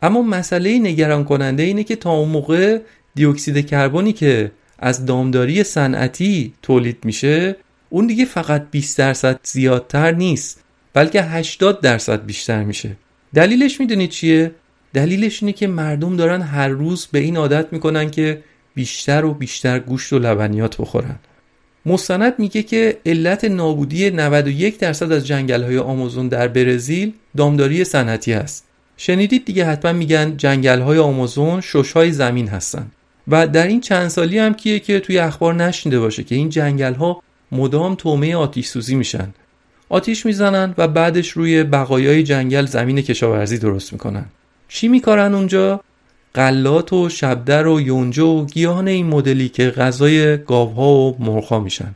[0.03, 2.79] اما مسئله نگران کننده اینه که تا اون موقع
[3.15, 7.57] دیوکسید کربنی که از دامداری صنعتی تولید میشه
[7.91, 12.97] اون دیگه فقط 20 درصد زیادتر نیست بلکه 80 درصد بیشتر میشه.
[13.35, 14.51] دلیلش می‌دونید چیه؟
[14.95, 18.43] دلیلش اینه که مردم دارن هر روز به این عادت می‌کنن که
[18.75, 21.19] بیشتر و بیشتر گوشت و لبنیات بخورن.
[21.87, 28.33] مستند میگه که علت نابودی 91 درصد از جنگل های آمازون در برزیل دامداری صنعتی
[28.33, 28.65] است.
[28.97, 32.91] شنیدید دیگه حتما میگن جنگل های آمازون شش های زمین هستن.
[33.29, 36.95] و در این چند سالی هم کیه که توی اخبار نشنیده باشه که این جنگل
[36.95, 37.23] ها
[37.53, 39.35] مدام تومه آتیش سوزی میشن.
[39.89, 44.25] آتیش می‌زنن و بعدش روی بقایای جنگل زمین کشاورزی درست می‌کنن.
[44.69, 45.81] چی میکارن اونجا؟
[46.35, 51.95] قلات و شبدر و یونجه و گیاهان این مدلی که غذای گاوها و مرغها میشن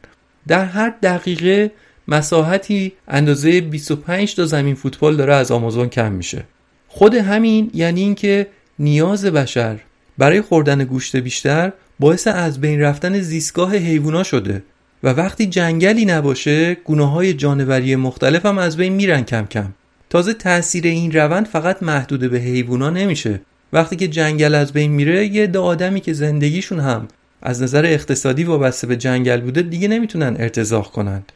[0.48, 1.70] در هر دقیقه
[2.08, 6.44] مساحتی اندازه 25 تا زمین فوتبال داره از آمازون کم میشه
[6.88, 8.46] خود همین یعنی اینکه
[8.78, 9.78] نیاز بشر
[10.18, 14.62] برای خوردن گوشت بیشتر باعث از بین رفتن زیستگاه حیوونا شده
[15.04, 19.72] و وقتی جنگلی نباشه گونه های جانوری مختلف هم از بین میرن کم کم.
[20.10, 23.40] تازه تاثیر این روند فقط محدود به حیوونا نمیشه.
[23.72, 27.08] وقتی که جنگل از بین میره یه ده آدمی که زندگیشون هم
[27.42, 31.32] از نظر اقتصادی وابسته به جنگل بوده دیگه نمی‌تونن ارتزاق کنند.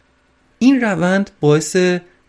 [0.58, 1.76] این روند باعث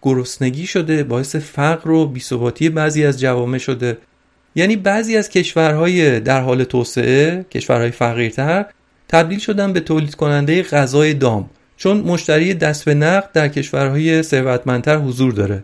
[0.01, 3.97] گرسنگی شده باعث فقر و بیثباتی بعضی از جوامع شده.
[4.55, 8.65] یعنی بعضی از کشورهای در حال توسعه کشورهای فقیرتر
[9.09, 14.97] تبدیل شدن به تولید کننده غذای دام چون مشتری دست به نقد در کشورهای ثروتمندتر
[14.97, 15.63] حضور داره.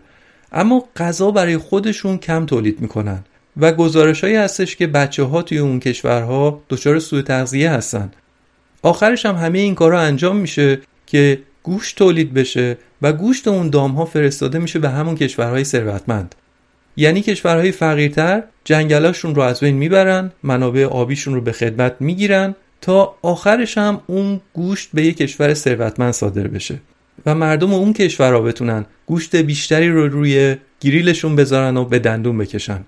[0.52, 3.24] اما غذا برای خودشون کم تولید می‌کنن
[3.56, 8.10] و گزارش هایی هستش که بچه ها توی اون کشورها دچار سوء تغذیه هستن.
[8.82, 13.90] آخرش هم همه این کارا انجام میشه که گوشت تولید بشه و گوشت اون دام
[13.90, 16.34] ها فرستاده میشه به همون کشورهای ثروتمند.
[16.96, 23.14] یعنی کشورهای فقیرتر جنگلاشون رو از بین می‌برن منابع آبیشون رو به خدمت می‌گیرن تا
[23.22, 26.80] آخرش هم اون گوشت به یک کشور ثروتمند صادر بشه.
[27.26, 32.84] و مردم اون کشورها بتونن گوشت بیشتری رو روی گریلشون بذارن و به دندون بکشن.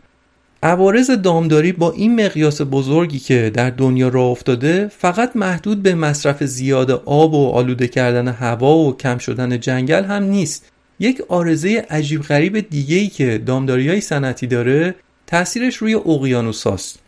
[0.63, 6.45] عوارض دامداری با این مقیاس بزرگی که در دنیا راه افتاده فقط محدود به مصرف
[6.45, 10.73] زیاد آب و آلوده کردن هوا و کم شدن جنگل هم نیست.
[11.01, 14.95] یک آرزه عجیب غریب دیگه ای که دامداری های سنتی داره
[15.27, 16.99] تاثیرش روی اقیانوس هاست.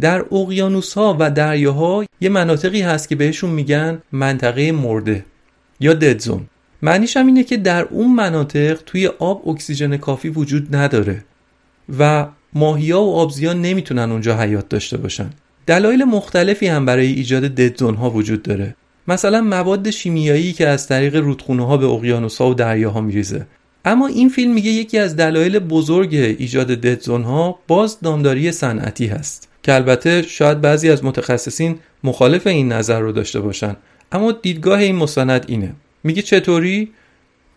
[0.00, 5.24] در اقیانوس ها و دریاها یه مناطقی هست که بهشون میگن منطقه مرده
[5.80, 6.46] یا ددزون
[6.82, 11.24] معنیش هم اینه که در اون مناطق توی آب اکسیژن کافی وجود نداره
[11.98, 15.30] و ماهیا و آبزیان نمی‌تونن اونجا حیات داشته باشن.
[15.66, 18.76] دلایل مختلفی هم برای ایجاد ددزون ها وجود داره.
[19.08, 23.46] مثلا مواد شیمیایی که از طریق رودخونه ها به اقیانوس ها و دریاها میریزه.
[23.84, 29.48] اما این فیلم میگه یکی از دلایل بزرگ ایجاد ددزون ها باز دامداری صنعتی هست.
[29.64, 33.76] که البته شاید بعضی از متخصصین مخالف این نظر رو داشته باشن.
[34.12, 35.72] اما دیدگاه این مستند اینه.
[36.04, 36.92] میگه چطوری؟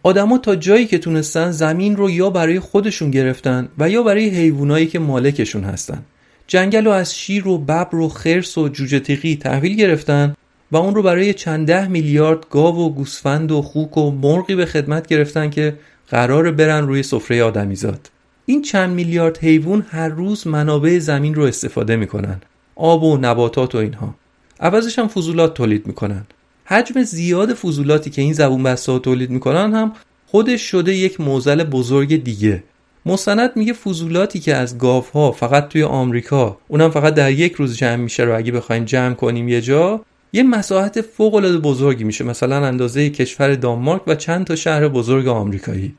[0.03, 4.87] آدما تا جایی که تونستن زمین رو یا برای خودشون گرفتن و یا برای حیوانایی
[4.87, 6.03] که مالکشون هستن.
[6.47, 10.35] جنگل رو از شیر و ببر و خرس و جوجه تیغی تحویل گرفتن
[10.71, 14.65] و اون رو برای چند ده میلیارد گاو و گوسفند و خوک و مرغی به
[14.65, 15.75] خدمت گرفتن که
[16.09, 18.09] قرار برن روی سفره آدمیزاد.
[18.49, 22.41] این چند میلیارد حیوان هر روز منابع زمین رو استفاده می‌کنن.
[22.75, 24.15] آب و نباتات و اینها.
[24.59, 26.25] عوضش هم فضولات تولید می‌کنن.
[26.65, 29.93] حجم زیاد فضولاتی که این زبون بسته تولید می‌کنن هم
[30.27, 32.63] خودش شده یک موزل بزرگ دیگه.
[33.05, 37.77] مستند میگه فضولاتی که از گاف ها فقط توی آمریکا اونم فقط در یک روز
[37.77, 40.01] جمع میشه رو اگه بخوایم جمع کنیم یه جا
[40.33, 42.23] یه مساحت فوق العاده بزرگی میشه.
[42.23, 45.95] مثلا اندازه کشور دانمارک و چند تا شهر بزرگ آمریکایی.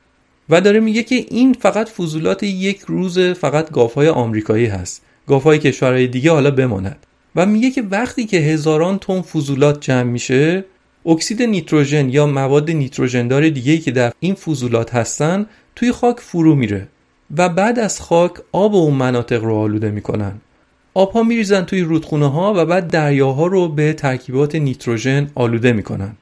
[0.50, 5.02] و داره میگه که این فقط فضولات یک روز فقط گافهای آمریکایی هست.
[5.26, 7.06] گافهای کشورهای دیگه حالا بماند.
[7.36, 10.64] و میگه که وقتی که هزاران تن فضولات جمع میشه
[11.06, 15.46] اکسید نیتروژن یا مواد نیتروژندار دیگه که در این فضولات هستن
[15.76, 16.88] توی خاک فرو میره.
[17.36, 20.32] و بعد از خاک آب اون مناطق رو آلوده می‌کنن.
[20.94, 26.16] آبها میریزن توی رودخونه ها و بعد دریاها رو به ترکیبات نیتروژن آلوده می‌کنن.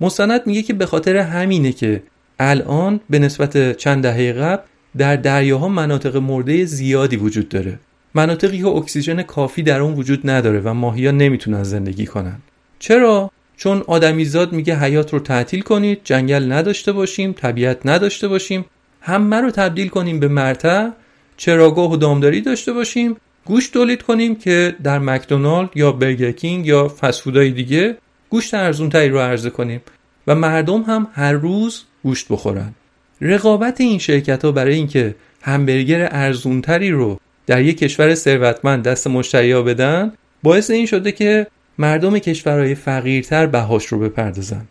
[0.00, 2.02] مستند میگه که به خاطر همینه که
[2.38, 4.62] الان به نسبت چند دهه قبل
[4.96, 7.78] در دریاها مناطق مرده زیادی وجود داره.
[8.14, 12.38] مناطقی که اکسیژن کافی در اون وجود نداره و ماهیا نمی‌تونن زندگی کنن.
[12.78, 18.64] چرا؟ چون آدمیزاد میگه حیات رو تعطیل کنید جنگل نداشته باشیم طبیعت نداشته باشیم
[19.00, 20.88] همه رو تبدیل کنیم به مرتع
[21.36, 27.50] چراگاه و دامداری داشته باشیم گوشت تولید کنیم که در مکدونالد یا برگرکینگ یا فسفودهای
[27.50, 27.96] دیگه
[28.30, 29.80] گوشت ارزونتری رو عرضه کنیم.
[30.26, 32.74] و مردم هم هر روز گوشت بخورن.
[33.20, 39.62] رقابت این شرکت ها برای اینکه همبرگر ارزونتری رو در یک کشور ثروتمند دست مشتریا
[39.62, 41.46] بدن باعث این شده که
[41.78, 44.66] مردم کشورهای فقیرتر بهاش رو بپردازن.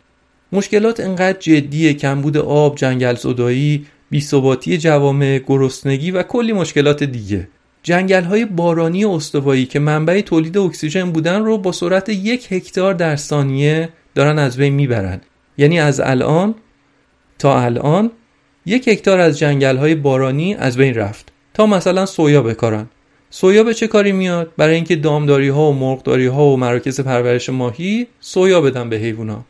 [0.51, 7.47] مشکلات انقدر جدیه کمبود آب جنگل زدایی بیثباتی جوامع گرسنگی و کلی مشکلات دیگه.
[7.83, 13.15] جنگل های بارانی استوایی که منبع تولید اکسیژن بودن رو با سرعت یک هکتار در
[13.15, 15.21] ثانیه دارن از بین می‌برن.
[15.57, 16.55] یعنی از الان
[17.39, 18.11] تا الان
[18.65, 22.87] یک هکتار از جنگل های بارانی از بین رفت تا مثلا سویا بکارن.
[23.29, 27.49] سویا به چه کاری میاد؟ برای اینکه دامداری ها و مرغداری ها و مراکز پرورش
[27.49, 29.45] ماهی سویا بدن به حیوونا.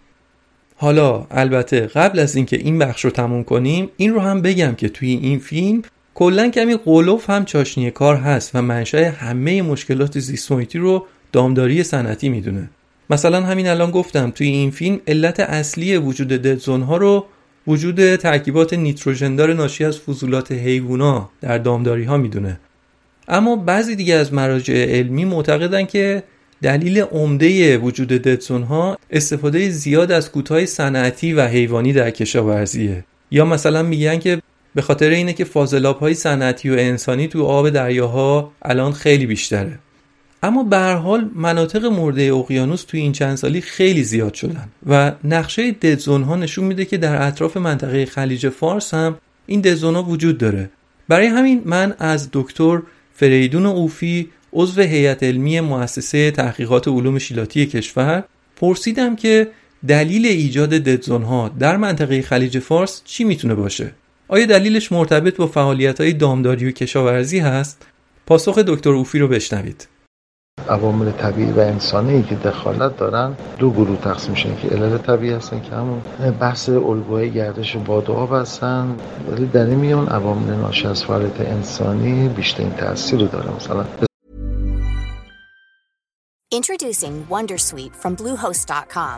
[0.76, 4.90] حالا البته قبل از اینکه این بخش رو تموم کنیم این رو هم بگم که
[4.90, 5.82] توی این فیلم
[6.16, 12.30] کلا کمی قلوف هم چاشنی کار هست و منشأ همه مشکلات زیست رو دامداری صنعتی
[12.30, 12.70] می‌دونه.
[13.10, 17.26] مثلا همین الان گفتم توی این فیلم علت اصلی وجود ددزون ها رو
[17.68, 22.60] وجود ترکیبات نیتروژندار ناشی از فضولات حیوونا در دامداری ها می‌دونه.
[23.28, 26.24] اما بعضی دیگه از مراجع علمی معتقدن که
[26.62, 33.06] دلیل عمده وجود ددزون ها استفاده زیاد از کوتاه صنعتی و حیوانی در کشاورزیه.
[33.32, 34.42] یا مثلا میگن که
[34.76, 39.80] به خاطر اینه که فاضلاب های صنعتی و انسانی تو آب دریاها الان خیلی بیشتره.
[40.44, 45.72] اما به حال مناطق مرده اقیانوس توی این چند سالی خیلی زیاد شدن و نقشه
[45.72, 50.38] ددزون ها نشون میده که در اطراف منطقه خلیج فارس هم این ددزون ها وجود
[50.38, 50.70] داره.
[51.08, 52.82] برای همین من از دکتر
[53.14, 58.24] فریدون اوفی عضو هیئت علمی مؤسسه تحقیقات علوم شیلاتی کشور
[58.56, 59.48] پرسیدم که
[59.88, 63.92] دلیل ایجاد ددزون ها در منطقه خلیج فارس چی می‌تونه باشه؟
[64.28, 67.86] آیا دلیلش مرتبط با فعالیت های دامداری و کشاورزی هست؟
[68.26, 69.88] پاسخ دکتر اوفی رو بشنوید.
[70.70, 75.62] عوامل طبیعی و انسانی که دخالت دارن دو گروه تقسیم میشن که علل طبیعی هستن
[75.62, 76.02] که همون
[76.40, 78.96] بحث الگوهای گردش باد و آب هستن
[79.32, 83.86] ولی در این میان عوامل ناشی از فعالیت انسانی بیشترین تاثیر رو داره مثلا
[86.60, 89.18] Introducing Wondersuite from Bluehost.com.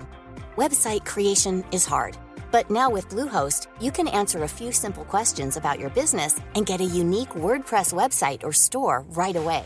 [0.64, 2.14] Website creation is hard,
[2.56, 6.66] but now with Bluehost, you can answer a few simple questions about your business and
[6.72, 9.66] get a unique WordPress website or store right away.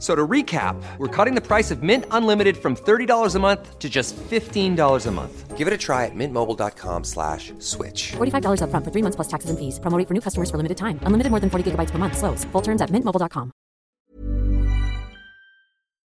[0.00, 3.88] So to recap, we're cutting the price of Mint Unlimited from $30 a month to
[3.88, 5.56] just $15 a month.
[5.56, 8.12] Give it a try at mintmobile.com slash switch.
[8.12, 9.80] $45 upfront for three months plus taxes and fees.
[9.80, 11.00] Promo rate for new customers for limited time.
[11.08, 12.18] Unlimited more than 40 gigabytes per month.
[12.18, 12.44] Slows.
[12.52, 13.52] Full terms at mintmobile.com.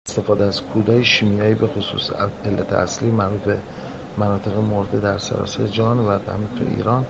[0.08, 2.10] استفاده از کودهای شیمیایی به خصوص
[2.44, 3.58] علت اصلی مربوط به
[4.18, 7.06] مناطق مرده در سراسر جهان و همین تو ایران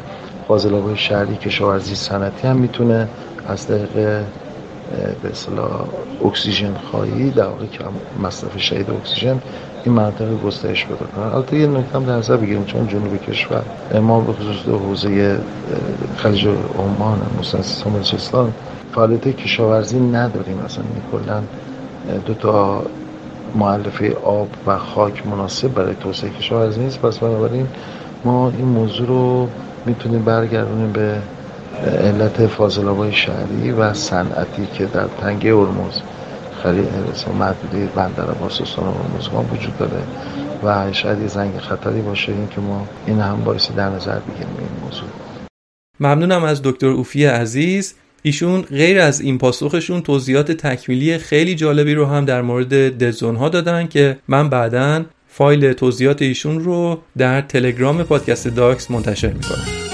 [0.49, 3.09] فاضلاب‌های شهری کشاورزی صنعتی هم میتونه
[3.49, 4.25] از طریق
[5.22, 5.88] به اصطلاح
[6.26, 7.84] اکسیژن خواهی در واقع که
[8.24, 9.42] مصرف شدید اکسیژن
[9.84, 11.24] این مناطق گسترش پیدا کنن.
[11.24, 13.62] البته یه نکته هم در نظر بگیریم چون جنوب کشور
[14.02, 15.40] ما به خصوص حوزه
[16.18, 16.48] خلیج
[16.80, 18.54] عمان مستنسی بلوچستان
[18.96, 20.58] فعالیت کشاورزی نداریم.
[20.66, 21.42] مثلا کلا
[22.26, 22.84] دو تا
[23.56, 27.02] معلفه آب و خاک مناسب برای توسعه کشاورزی نیست.
[27.02, 27.68] پس بنابراین
[28.26, 29.48] ما این موضوع رو
[29.86, 31.18] می‌تونیم برگردونیم به
[31.86, 36.02] علت فاضلابای شهری و صنعتی که در تنگه ارموز
[36.64, 36.88] خرید
[37.40, 40.04] محدوده بندر عباس استان ارمزگان وجود داره
[40.64, 44.56] و شاید یه زنگ خطری باشه این که ما این هم باعث در نظر بگیریم
[44.60, 45.08] این موضوع.
[46.00, 47.94] ممنونم از دکتر اوفی عزیز.
[48.22, 52.74] ایشون غیر از این پاسخشون توضیحات تکمیلی خیلی جالبی رو هم در مورد
[53.04, 59.34] دزون ها دادن که من بعدا فایل توضیحات ایشون رو در تلگرام پادکست داکس منتشر
[59.34, 59.87] می‌کنم.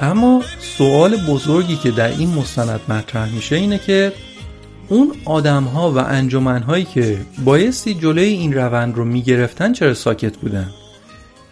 [0.00, 0.42] اما
[0.78, 4.12] سوال بزرگی که در این مستند مطرح میشه اینه که
[4.88, 10.36] اون آدم ها و انجمن هایی که بایستی جلوی این روند رو می‌گرفتن چرا ساکت
[10.36, 10.70] بودن؟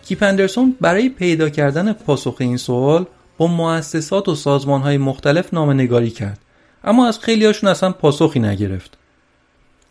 [0.04, 3.06] کیپ اندرسون برای پیدا کردن پاسخ این سوال
[3.38, 6.38] با مؤسسات و سازمان های مختلف نامه نگاری کرد.
[6.84, 8.98] اما از خیلی هاشون اصلا پاسخی نگرفت.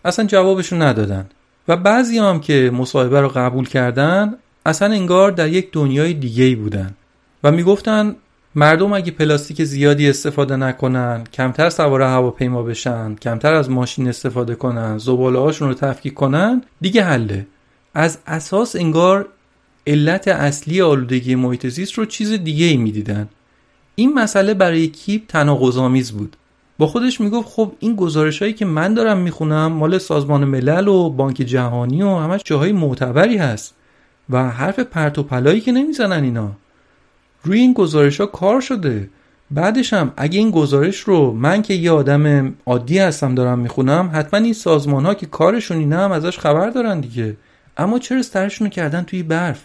[0.06, 1.30] اصلا جوابشون ندادن.
[1.68, 4.34] و بعضی هم که مصاحبه رو قبول کردن
[4.66, 6.94] اصلا انگار در یک دنیای دیگه بودن.
[7.44, 8.16] و می‌گفتن
[8.56, 14.98] مردم اگه پلاستیک زیادی استفاده نکنن کمتر سوار هواپیما بشن کمتر از ماشین استفاده کنن
[14.98, 17.48] زباله هاشون رو تفکیک کنن دیگه حله.
[17.94, 19.28] از اساس انگار
[19.88, 23.30] علت اصلی آلودگی محیط زیست رو چیز دیگه ای می‌دیدن.
[23.96, 26.36] این مسئله برای کیپ تناقض‌آمیز بود.
[26.78, 31.10] با خودش می‌گفت خب این گزارش هایی که من دارم می‌خونم مال سازمان ملل و
[31.10, 33.76] بانک جهانی و همش جاهای معتبری هست
[34.30, 36.52] و حرف پرت و پلایی که نمی‌زنن اینا.
[37.44, 39.10] روی این گزارش ها کار شده.
[39.52, 44.40] بعدش هم اگه این گزارش رو من که یه آدم عادی هستم دارم می‌خونم حتما
[44.40, 47.38] این سازمان ها که کارشون اینه هم ازش خبر دارن دیگه.
[47.78, 49.62] اما چرا سرشون رو کردن توی برف؟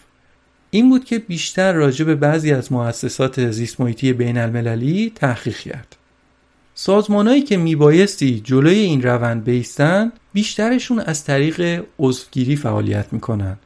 [0.73, 5.95] این بود که بیشتر راجع به بعضی از مؤسسات زیست محیطی بین المللی تحقیق کرد.
[6.75, 13.57] سازمانهایی که میبایستی جلوی این روند بیستن بیشترشون از طریق عضوگیری فعالیت می‌کنن.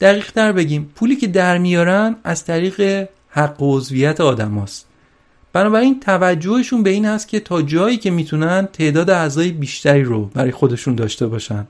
[0.00, 4.86] دقیق تر بگیم پولی که در میارن از طریق حق عضویت آدم هست.
[5.52, 10.50] بنابراین توجهشون به این هست که تا جایی که می‌تونن تعداد اعضای بیشتری رو برای
[10.50, 11.66] خودشون داشته باشن.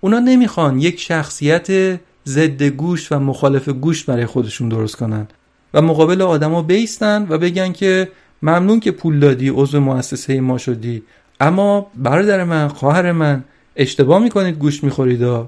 [0.00, 5.26] اونا نمی‌خوان یک شخصیت ضد گوشت و مخالف گوشت برای خودشون درست کنن.
[5.74, 8.08] و مقابل آدما بیستن و بگن که
[8.42, 11.02] ممنون که پول دادی عضو مؤسسه ما شدی.
[11.40, 13.44] اما برادر من خواهر من
[13.76, 15.46] اشتباه می‌کنید گوشت می‌خورید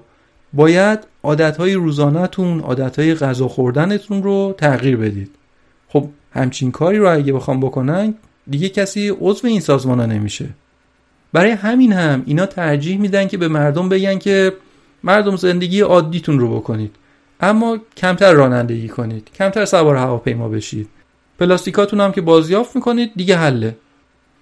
[0.53, 5.31] باید عادتهای روزانهتون عادتهای غذا خوردنتون رو تغییر بدید.
[5.89, 8.15] خب همچین کاری رو اگه بخوام بکنن
[8.51, 10.49] دیگه کسی عضو این سازمان ها نمیشه.
[11.33, 14.53] برای همین هم اینا ترجیح میدن که به مردم بگن که
[15.05, 16.97] مردم زندگی عادیتون رو بکنید.
[17.41, 19.31] اما کمتر رانندگی کنید.
[19.35, 20.89] کمتر سوار هواپیما بشید.
[21.39, 23.77] پلاستیکاتون هم که بازیافت می‌کنید دیگه حله.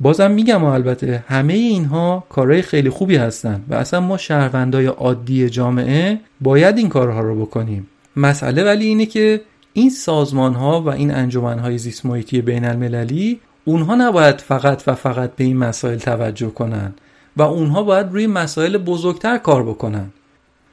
[0.01, 6.21] بازم میگم البته همه اینها کارهای خیلی خوبی هستن و اصلا ما شهروندای عادی جامعه
[6.41, 7.89] باید این کارها رو بکنیم.
[8.17, 9.41] مسئله ولی اینه که
[9.73, 14.95] این سازمان ها و این انجمن های زیست محیطی بین المللی اونها نباید فقط و
[14.95, 16.95] فقط به این مسائل توجه کنن
[17.37, 20.07] و اونها باید روی مسائل بزرگتر کار بکنن.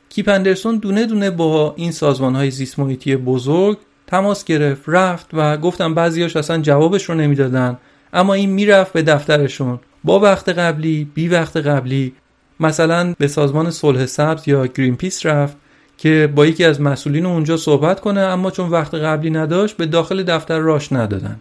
[0.09, 3.77] کیپ اندرسون دونه دونه با این سازمان های زیست محیطی بزرگ
[4.07, 7.77] تماس گرفت رفت و گفتم بعضیاش اصلا جوابش رو نمی‌دادن.
[8.13, 9.79] اما این می‌رفت به دفترشون.
[10.03, 12.13] با وقت قبلی بی وقت قبلی
[12.59, 15.57] مثلا به سازمان صلح سبز یا گرین پیس رفت
[15.97, 20.23] که با یکی از مسئولین اونجا صحبت کنه اما چون وقت قبلی نداشت به داخل
[20.23, 21.39] دفتر راش ندادن.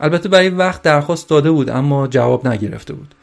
[0.00, 3.14] البته برای وقت درخواست داده بود اما جواب نگرفته بود.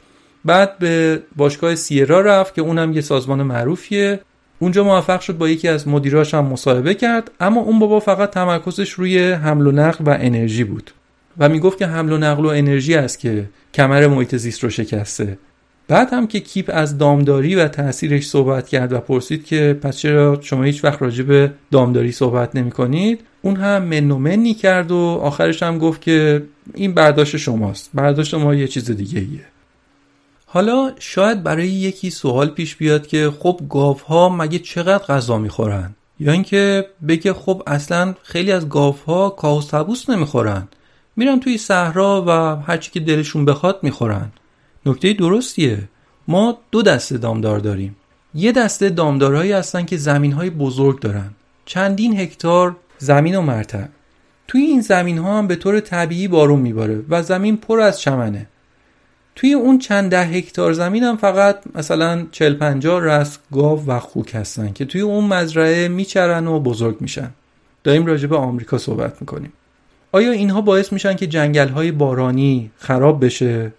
[0.45, 4.19] بعد به باشگاه سیرا رفت که اونم یه سازمان معروفیه.
[4.59, 8.89] اونجا موفق شد با یکی از مدیراش هم مصاحبه کرد اما اون بابا فقط تمرکزش
[8.89, 10.91] روی حمل و نقل و انرژی بود
[11.37, 15.37] و می‌گفت که حمل و نقل و انرژی است که کمر محیط زیست رو شکسته.
[15.87, 20.39] بعد هم که کیپ از دامداری و تاثیرش صحبت کرد و پرسید که پس چرا
[20.41, 24.91] شما هیچ وقت راجع به دامداری صحبت نمی کنید؟ اون هم من و منی کرد
[24.91, 26.43] و آخرش هم گفت که
[26.73, 27.89] این برداشت شماست.
[27.93, 29.45] برداشت ما یه چیز دیگه ایه
[30.51, 36.31] حالا شاید برای یکی سوال پیش بیاد که خب گاوها مگه چقدر غذا می‌خورن؟ یا
[36.31, 40.67] اینکه بگه خب اصلا خیلی از گاوها کاهو سبوس نمی‌خورن.
[41.15, 44.31] میرن توی صحرا و هرچی که دلشون بخواد می‌خورن.
[44.85, 45.89] نکته درستیه.
[46.27, 47.95] ما دو دسته دامدار داریم.
[48.33, 51.29] یه دسته دامدارهایی هستن که زمین های بزرگ دارن.
[51.65, 53.85] چندین هکتار زمین و مرتع
[54.47, 58.47] توی این زمین ها هم به طور طبیعی بارون میباره و زمین پر از چمنه.
[59.39, 64.35] توی اون چند ده هکتار زمین هم فقط مثلا 40 50 رس گاو و خوک
[64.35, 67.29] هستن که توی اون مزرعه میچرن و بزرگ میشن.
[67.83, 69.53] داریم راجع به آمریکا صحبت می‌کنیم.
[70.11, 73.71] آیا اینها باعث میشن که جنگل های بارانی خراب بشه؟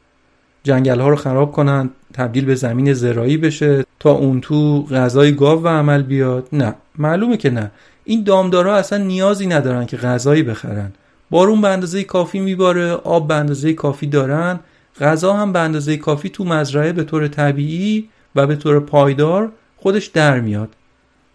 [0.62, 5.62] جنگل ها رو خراب کنن تبدیل به زمین زرایی بشه تا اون تو غذای گاو
[5.62, 7.70] و عمل بیاد؟ نه معلومه که نه.
[8.04, 10.92] این دامدارا اصلا نیازی ندارن که غذایی بخرن.
[11.30, 14.61] بارون به اندازه کافی میباره آب به اندازه کافی دارن.
[15.01, 20.07] غذا هم به اندازه کافی تو مزرعه به طور طبیعی و به طور پایدار خودش
[20.07, 20.68] در میاد.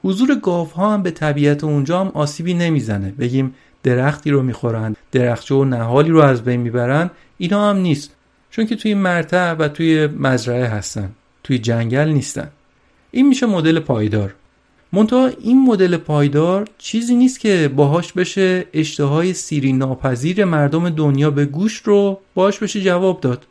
[0.04, 3.12] حضور گاو ها هم به طبیعت اونجا هم آسیبی نمی‌زنه.
[3.12, 8.16] بگیم درختی رو می‌خورن درخچه و نهالی رو از بین می‌برن اینا هم نیست.
[8.52, 11.10] چون که توی مرتع و توی مزرعه هستن
[11.44, 12.50] توی جنگل نیستن.
[13.12, 14.34] این میشه مدل پایدار.
[14.96, 21.46] منتها این مدل پایدار چیزی نیست که باهاش بشه اشتهای سیری ناپذیر مردم دنیا به
[21.46, 23.46] گوشت رو باهاش بشه جواب داد.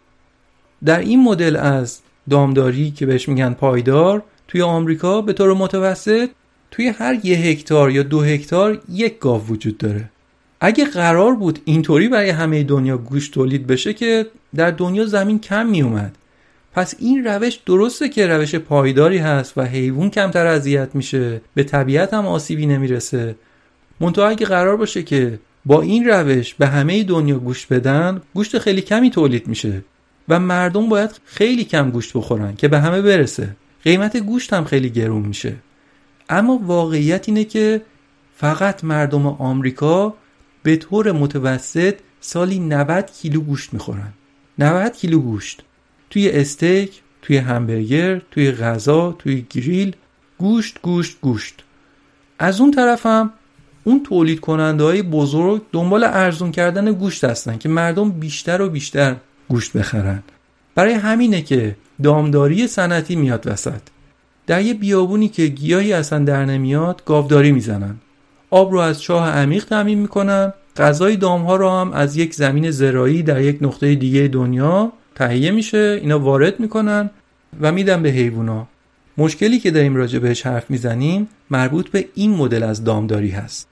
[0.85, 6.29] در این مدل از دامداری که بهش میگن پایدار توی آمریکا به طور متوسط
[6.71, 10.11] توی هر یه هکتار یا دو هکتار یک گاو وجود داره.
[10.61, 15.67] اگه قرار بود اینطوری برای همه دنیا گوشت تولید بشه که در دنیا زمین کم
[15.67, 16.17] می اومد
[16.75, 21.41] پس این روش درسته که روش پایداری هست و حیوان کمتر اذیت میشه.
[21.55, 23.37] به طبیعت هم آسیبی نمی‌رسه.
[24.01, 28.81] منتها اگه قرار باشه که با این روش به همه دنیا گوشت بدن گوشت خیلی
[28.81, 29.85] کمی تولید میشه.
[30.29, 33.57] و مردم باید خیلی کم گوشت بخورن که به همه برسه.
[33.85, 35.55] قیمت گوشت هم خیلی گرون میشه.
[36.29, 37.83] اما واقعیت اینه که
[38.37, 40.15] فقط مردم آمریکا
[40.63, 44.13] به طور متوسط سالی 90 کیلو گوشت می‌خورن.
[44.59, 45.63] 90 کیلو گوشت.
[46.11, 49.97] توی استیک توی همبرگر توی غذا توی گریل
[50.39, 51.65] گوشت گوشت گوشت.
[52.39, 53.31] از اون طرف هم
[53.85, 59.17] اون تولید کننده های بزرگ دنبال ارزون کردن گوشت هستن که مردم بیشتر و بیشتر
[59.49, 60.23] گوشت بخرن.
[60.75, 63.81] برای همینه که دامداری سنتی میاد وسط.
[64.47, 67.97] در یه بیابونی که گیاهی اصلا در نمیاد گاوداری می‌زنن.
[68.51, 70.53] آب رو از چاه عمیق تامین می‌کنن.
[70.77, 75.99] غذای دامها رو هم از یک زمین زرایی در یک نقطه دیگه دنیا تهیه میشه
[76.01, 77.11] اینا وارد می‌کنن
[77.61, 78.67] و میدن به حیوونا.
[79.19, 83.69] مشکلی که داریم راجع بهش حرف می‌زنیم مربوط به این مدل از دامداری هست.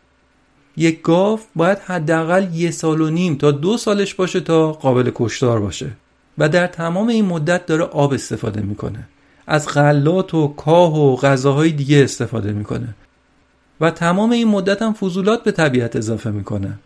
[0.77, 5.61] یک گاو باید حداقل یه سال و نیم تا دو سالش باشه تا قابل کشتار
[5.61, 5.91] باشه
[6.39, 9.09] و در تمام این مدت داره آب استفاده می‌کنه.
[9.47, 12.95] از غلات و کاه و غذاهای دیگه استفاده می‌کنه.
[13.81, 16.79] و تمام این مدت هم فضولات به طبیعت اضافه می‌کنه.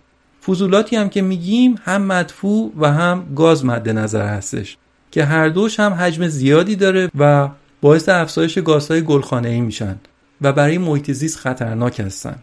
[0.47, 4.77] فضولاتی هم که میگیم هم مدفوع و هم گاز مد نظر هستش
[5.11, 7.49] که هر دوش هم حجم زیادی داره و
[7.81, 9.97] باعث افزایش گازهای گلخانه ای میشن
[10.41, 12.37] و برای محیط زیست خطرناک هستن.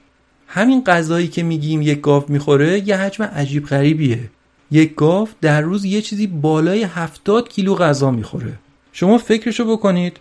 [0.47, 4.29] همین غذایی که میگیم یک گاو می‌خوره یه حجم عجیب غریبیه.
[4.71, 8.53] یک گاو در روز یه چیزی بالای 70 کیلو غذا می‌خوره.
[8.91, 10.17] شما فکرشو بکنید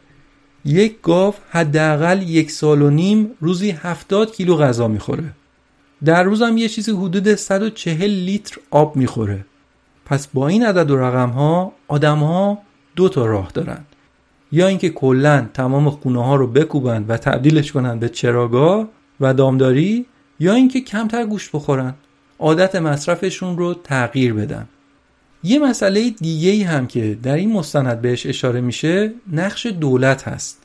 [0.65, 5.25] یک گاو حداقل یک سال و نیم روزی 70 کیلو غذا می‌خوره.
[6.05, 9.45] در روز هم یه چیزی حدود 140 لیتر آب می‌خوره.
[10.07, 12.59] پس با این عدد و رقم ها آدم ها
[12.97, 13.85] دو تا راه دارن.
[14.53, 18.89] یا اینکه کلا تمام خونه ها رو بکوبن و تبدیلش کنن به چراگاه
[19.21, 20.07] و دامداری
[20.41, 21.95] یا اینکه کمتر گوشت بخورن.
[22.39, 24.69] عادت مصرفشون رو تغییر بدن.
[25.43, 30.63] یه مسئله دیگه هم که در این مستند بهش اشاره میشه نقش دولت هست.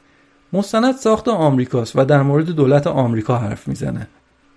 [0.54, 4.08] مستند ساخت آمریکاست و در مورد دولت آمریکا حرف می‌زنه.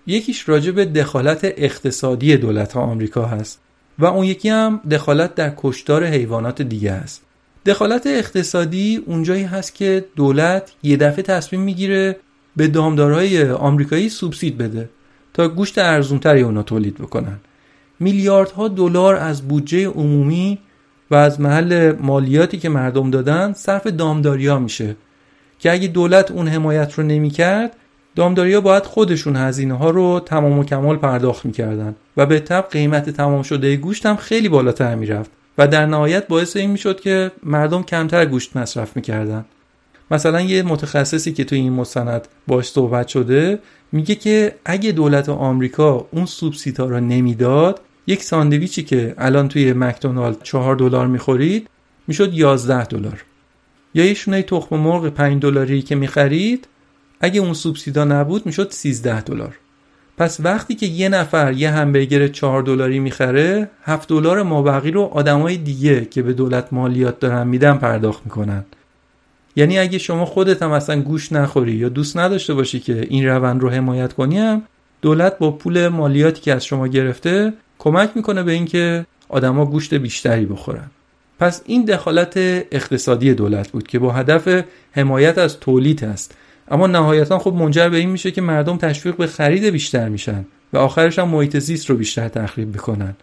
[0.07, 3.59] یکیش راجع به دخالت اقتصادی دولت آمریکا هست
[3.99, 7.21] و اون یکی هم دخالت در کشتار حیوانات دیگه هست.
[7.65, 12.15] دخالت اقتصادی اونجایی هست که دولت یه دفعه تصمیم می‌گیره
[12.55, 14.89] به دامدارهای آمریکایی سوبسید بده
[15.33, 17.39] تا گوشت ارزونتری اونا تولید بکنن.
[17.99, 20.59] میلیاردها دلار از بودجه عمومی
[21.11, 24.95] و از محل مالیاتی که مردم دادن صرف دامداری ها میشه
[25.59, 27.75] که اگه دولت اون حمایت رو نمی‌کرد
[28.15, 32.67] دامداری ها باید خودشون هزینه ها رو تمام و کمال پرداخت می‌کردن و به طب
[32.71, 37.31] قیمت تمام شده گوشت هم خیلی بالاتر می‌رفت و در نهایت باعث این می‌شد که
[37.43, 39.45] مردم کمتر گوشت مصرف می‌کردن.
[40.11, 43.59] مثلا یه متخصصی که توی این مستند باش صحبت شده
[43.91, 50.43] میگه که اگه دولت آمریکا اون سوبسیدا رو نمی‌داد یک ساندویچی که الان توی مکدونالد
[50.43, 51.69] چهار دلار می‌خورید
[52.07, 53.23] می‌شد 11 دلار.
[53.93, 56.67] یا یه شونه تخم مرغ 5 دلاری که می‌خرید
[57.21, 59.57] اگه اون سوبسیدا نبود می‌شد 13 دلار.
[60.17, 65.57] پس وقتی که یه نفر یه همبرگر 4 دلاری می‌خره 7 دلار مابقی رو آدمای
[65.57, 68.65] دیگه که به دولت مالیات دارن میدن پرداخت می‌کنن.
[69.55, 73.61] یعنی اگه شما خودت هم اصلا گوش نخوری یا دوست نداشته باشی که این روند
[73.61, 74.61] رو حمایت کنی هم
[75.01, 80.45] دولت با پول مالیاتی که از شما گرفته کمک می‌کنه به اینکه آدما گوشت بیشتری
[80.45, 80.91] بخورن.
[81.39, 82.33] پس این دخالت
[82.71, 86.35] اقتصادی دولت بود که با هدف حمایت از تولید است
[86.71, 90.77] اما نهایتا خب منجر به این میشه که مردم تشویق به خرید بیشتر میشن و
[90.77, 93.15] آخرش هم محیط زیست رو بیشتر تخریب می‌کنن.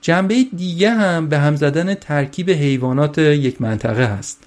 [0.00, 4.44] جنبه دیگه هم به هم زدن ترکیب حیوانات یک منطقه هست.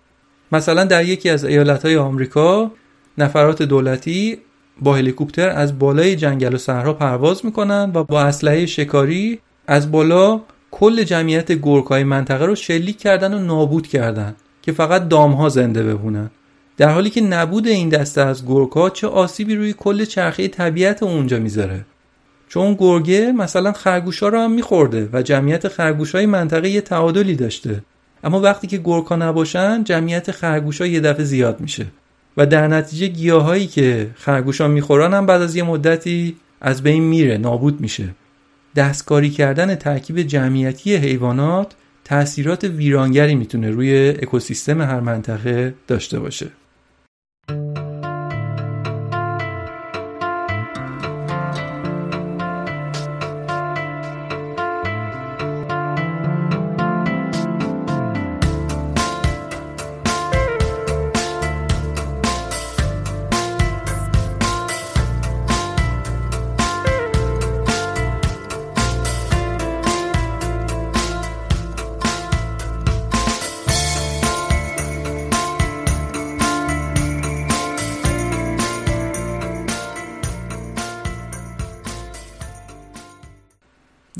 [0.51, 2.71] مثلا در یکی از ایالتهای آمریکا
[3.17, 4.37] نفرات دولتی
[4.81, 10.41] با هلیکوپتر از بالای جنگل و صحرا پرواز می‌کنن و با اسلحه شکاری از بالا
[10.71, 16.29] کل جمعیت گرگهای منطقه رو شلیک کردن و نابود کردن که فقط دامها زنده بمونن.
[16.78, 21.39] در حالی که نبود این دسته از گرگها چه آسیبی روی کل چرخه طبیعت اونجا
[21.39, 21.86] می‌ذاره؟
[22.47, 27.82] چون گرگه مثلا خرگوشا رو هم میخورده و جمعیت خرگوشای منطقه یه تعادلی داشته.
[28.23, 31.86] اما وقتی که گرگها نباشن جمعیت خرگوشا یه دفعه زیاد میشه.
[32.38, 37.38] و در نتیجه گیاهایی که خرگوشا می‌خورن هم بعد از یه مدتی از بین میره
[37.38, 38.09] نابود میشه.
[38.76, 41.73] دستکاری کردن ترکیب جمعیتی حیوانات
[42.03, 46.47] تاثیرات ویرانگری می‌تونه روی اکوسیستم هر منطقه داشته باشه.
[47.47, 47.84] Thank you.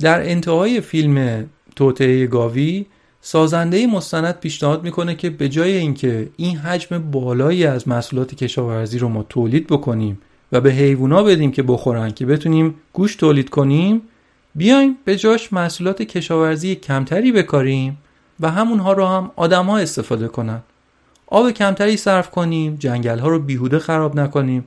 [0.06, 1.46] در انتهای فیلم
[1.76, 2.86] توطعه گاوی
[3.22, 9.10] سازنده مستند پیشنهاد می‌کنه که به جای اینکه این حجم بالایی از محصولات کشاورزی رو
[9.10, 14.02] ما تولید بکنیم و به حیوونا بدیم که بخورن که بتونیم گوشت تولید کنیم
[14.56, 17.98] بیایم به جاش محصولات کشاورزی کمتری بکاریم
[18.40, 20.62] و همونها رو هم آدمها استفاده کنن.
[21.28, 24.64] آب کمتری صرف کنیم جنگل ها رو بیهوده خراب نکنیم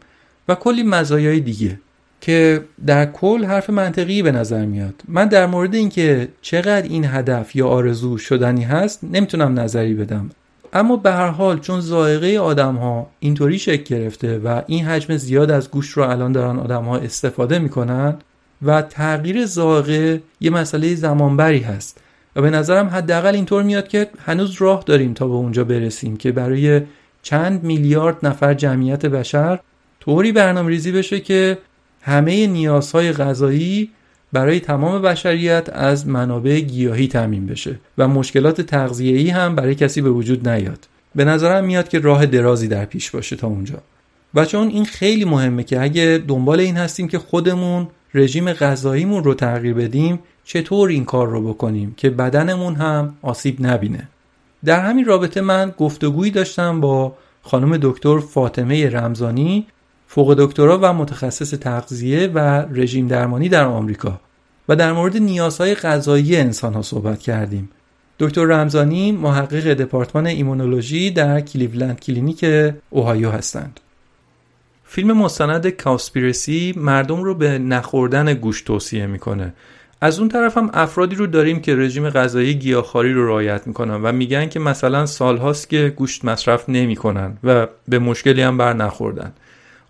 [0.48, 1.80] و کلی مزایای دیگه.
[2.20, 4.94] که در کل حرف منطقی به نظر میاد.
[5.08, 10.30] من در مورد اینکه چقدر این هدف یا آرزو شدنی هست نمی‌تونم نظری بدم.
[10.72, 15.50] اما به هر حال چون ذائقه آدم ها اینطوری شکل گرفته و این حجم زیاد
[15.50, 18.16] از گوشت رو الان دارن آدم ها استفاده می‌کنن
[18.62, 22.00] و تغییر ذائقه یه مسئله زمانبری هست.
[22.36, 26.32] و به نظرم حداقل اینطور میاد که هنوز راه داریم تا به اونجا برسیم که
[26.32, 26.82] برای
[27.22, 29.58] چند میلیارد نفر جمعیت بشر
[30.00, 31.58] طوری برنامه ریزی بشه که
[32.08, 33.90] همه نیازهای غذایی
[34.32, 40.10] برای تمام بشریت از منابع گیاهی تامین بشه و مشکلات تغذیه‌ای هم برای کسی به
[40.10, 40.88] وجود نیاد.
[41.14, 43.78] به نظرم میاد که راه درازی در پیش باشه تا اونجا.
[44.34, 49.34] و چون این خیلی مهمه که اگه دنبال این هستیم که خودمون رژیم غذاییمون رو
[49.34, 54.08] تغییر بدیم چطور این کار رو بکنیم که بدنمون هم آسیب نبینه؟
[54.64, 59.66] در همین رابطه من گفتگویی داشتم با خانم دکتر فاطمه رمزانی
[60.10, 62.38] فوق دکترا و متخصص تغذیه و
[62.70, 64.20] رژیم درمانی در آمریکا
[64.68, 67.70] و در مورد نیازهای غذایی انسان ها صحبت کردیم.
[68.18, 72.44] دکتر رمزانی محقق دپارتمان ایمونولوژی در کلیولند کلینیک
[72.90, 73.80] اوهایو هستند.
[74.84, 79.54] فیلم مستند کاسپیرسی مردم رو به نخوردن گوشت توصیه می‌کنه.
[80.00, 84.12] از اون طرف هم افرادی رو داریم که رژیم غذایی گیاهخواری رو رعایت می‌کنن و
[84.12, 89.32] میگن که مثلا سالهاست که گوشت مصرف نمی‌کنن و به مشکلی هم بر نخوردن.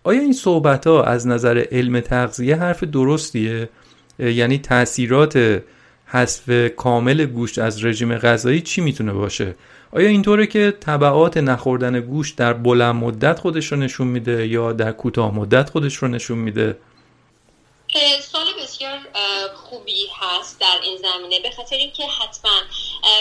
[0.08, 3.68] آیا این صحبت ها از نظر علم تغذیه حرف درستیه؟
[4.18, 5.62] یعنی تاثیرات
[6.06, 9.54] حذف کامل گوشت از رژیم غذایی چی می‌تونه باشه؟
[9.92, 14.92] آیا اینطوره که طبعات نخوردن گوشت در بلند مدت خودش رو نشون میده یا در
[14.92, 16.76] کوتاه مدت خودش رو نشون میده؟
[18.32, 19.00] سوال بسیار
[19.54, 22.60] خوبی هست در این زمینه به خاطر اینکه حتما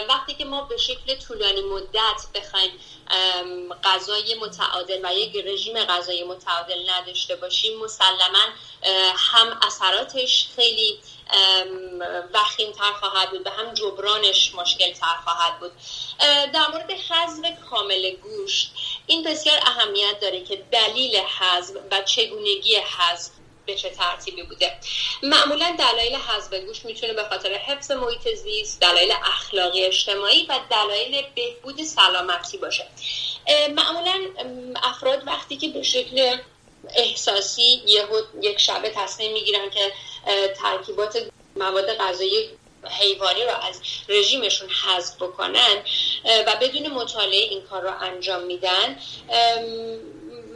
[0.10, 2.72] وقتی که ما به شکل طولانی مدت بخوایم
[3.84, 8.40] غذای متعادل و یک رژیم غذایی متعادل نداشته باشیم مسلما
[9.16, 11.00] هم اثراتش خیلی
[12.34, 15.72] وخیم تر خواهد بود و هم جبرانش مشکل تر خواهد بود.
[16.54, 18.72] در مورد حذف کامل گوشت
[19.08, 23.37] این بسیار اهمیت داره که دلیل حذف و چگونگی حذف
[23.68, 24.78] به چه ترتیبی بوده.
[25.24, 31.24] معمولا دلایل حذف گوش می‌تونه به خاطر حفظ محیط زیست دلایل اخلاقی اجتماعی و دلایل
[31.36, 32.88] بهبود سلامتی باشه.
[33.76, 34.22] معمولا
[34.84, 36.38] افراد وقتی که به شکل
[36.96, 37.82] احساسی
[38.42, 39.94] یک شبه تصمیم می‌گیرن که
[40.62, 42.50] ترکیبات مواد غذایی
[42.84, 45.84] حیوانی رو از رژیمشون حذف بکنن
[46.48, 49.00] و بدون مطالعه این کار رو انجام میدن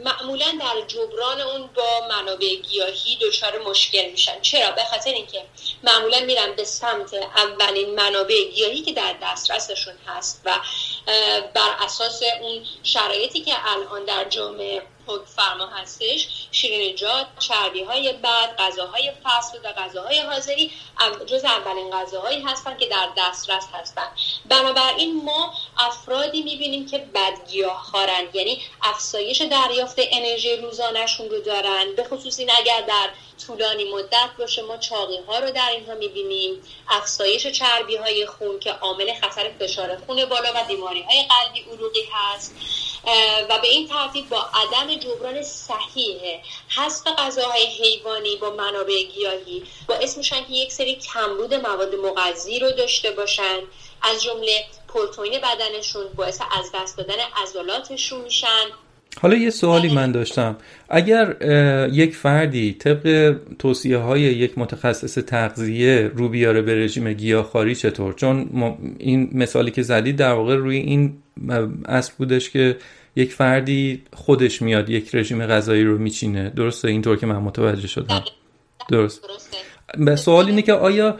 [0.04, 4.40] معمولا در جبران اون با منابع گیاهی دچار مشکل میشن.
[4.40, 5.44] چرا؟ به خاطر اینکه
[5.82, 10.58] معمولا میرن به سمت اولین منابع گیاهی که در دسترسشون هست و
[11.54, 14.82] بر اساس اون شرایطی که الان در جامعه
[15.36, 16.28] فرما هستش.
[16.50, 20.70] شیرینیجات چربی های بد غذاهای فصل و غذاهای حاضری
[21.26, 24.12] جز اولین غذاهایی هستند که در دسترس هستند
[24.44, 28.24] بنابراین ما افرادی می‌بینیم که بدگیاه خارن.
[28.32, 31.94] یعنی افزایش دریافت انرژی روزانهشون رو دارن.
[31.96, 33.08] به خصوص این اگر در
[33.46, 36.62] طولانی مدت باشه ما چاقی ها رو در اینها می‌بینیم.
[36.88, 42.08] افزایش چربی های خون که عامل خطر فشار خون بالا و بیماری های قلبی عروقی
[42.12, 42.54] هست.
[43.48, 50.16] و به این ترتیب با عدم جبران صحیح حذف غذاهای حیوانی با منابع گیاهی باعث
[50.18, 53.62] میشن که یک سری کمبود مواد مغذی رو داشته باشن.
[54.02, 58.70] از جمله پروتئین بدنشون باعث از دست دادن عضلاتشون میشن.
[59.20, 60.56] حالا یه سوالی من داشتم.
[60.88, 61.36] اگر
[61.92, 68.48] یک فردی طبق توصیه های یک متخصص تغذیه رو بیاره به رژیم گیاهخواری چطور؟ چون
[68.98, 71.12] این مثالی که زدید در واقع روی این
[71.88, 72.76] اصل بودش که
[73.16, 76.50] یک فردی خودش میاد یک رژیم غذایی رو میچینه.
[76.50, 78.24] درسته؟ اینطور که من متوجه شدم.
[78.90, 79.20] درست.
[79.98, 81.16] به سوال اینه که آیا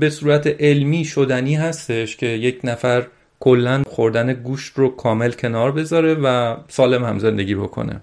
[0.00, 3.06] به صورت علمی شدنی هستش که یک نفر
[3.40, 8.02] کلا خوردن گوشت رو کامل کنار بذاره و سالم هم زندگی بکنه.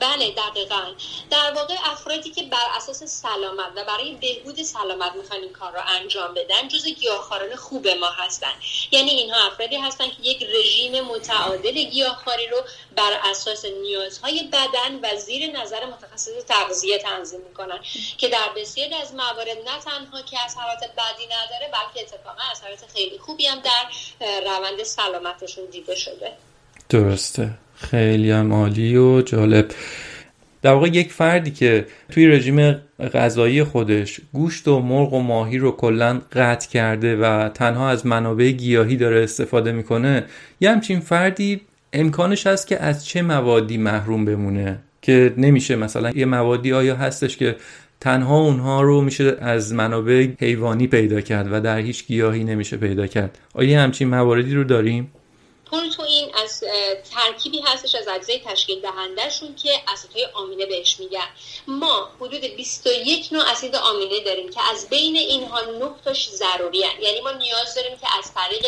[0.00, 0.82] بله دقیقا.
[1.30, 5.80] در واقع افرادی که بر اساس سلامت و برای بهبود سلامت می‌خوان این کار رو
[5.86, 8.52] انجام بدن جز گیاهخواران خوب ما هستن.
[8.90, 12.56] یعنی اینها افرادی هستن که یک رژیم متعادل گیاهخواری رو
[12.96, 17.80] بر اساس نیازهای بدن و زیر نظر متخصص تغذیه تنظیم می‌کنن.
[18.18, 23.18] که در بسیاری از موارد نه تنها که اثرات بدی نداره بلکه اتفاقا اثرات خیلی
[23.18, 23.86] خوبی هم در
[24.40, 26.36] روند سلامتشون دیده شده.
[26.88, 27.50] درسته.
[27.80, 29.66] خیلی هم عالی و جالب.
[30.62, 32.74] در واقع یک فردی که توی رژیم
[33.14, 38.50] غذایی خودش گوشت و مرغ و ماهی رو کلا قطع کرده و تنها از منابع
[38.50, 40.24] گیاهی داره استفاده می‌کنه
[40.60, 41.60] یه همچین فردی
[41.92, 47.36] امکانش هست که از چه موادی محروم بمونه؟ که نمیشه مثلا یه موادی آیا هستش
[47.36, 47.56] که
[48.00, 53.06] تنها اونها رو میشه از منابع حیوانی پیدا کرد و در هیچ گیاهی نمیشه پیدا
[53.06, 55.10] کرد؟ آیا همچین مواردی رو داریم؟
[55.72, 56.64] این از
[57.10, 61.28] ترکیبی هستش از اجزای تشکیل دهندهشون که اسیدهای آمینه بهش میگن.
[61.66, 67.20] ما حدود 21 نوع اسید آمینه داریم که از بین اینها 9 تاش ضروری یعنی
[67.20, 68.66] ما نیاز داریم که از طریق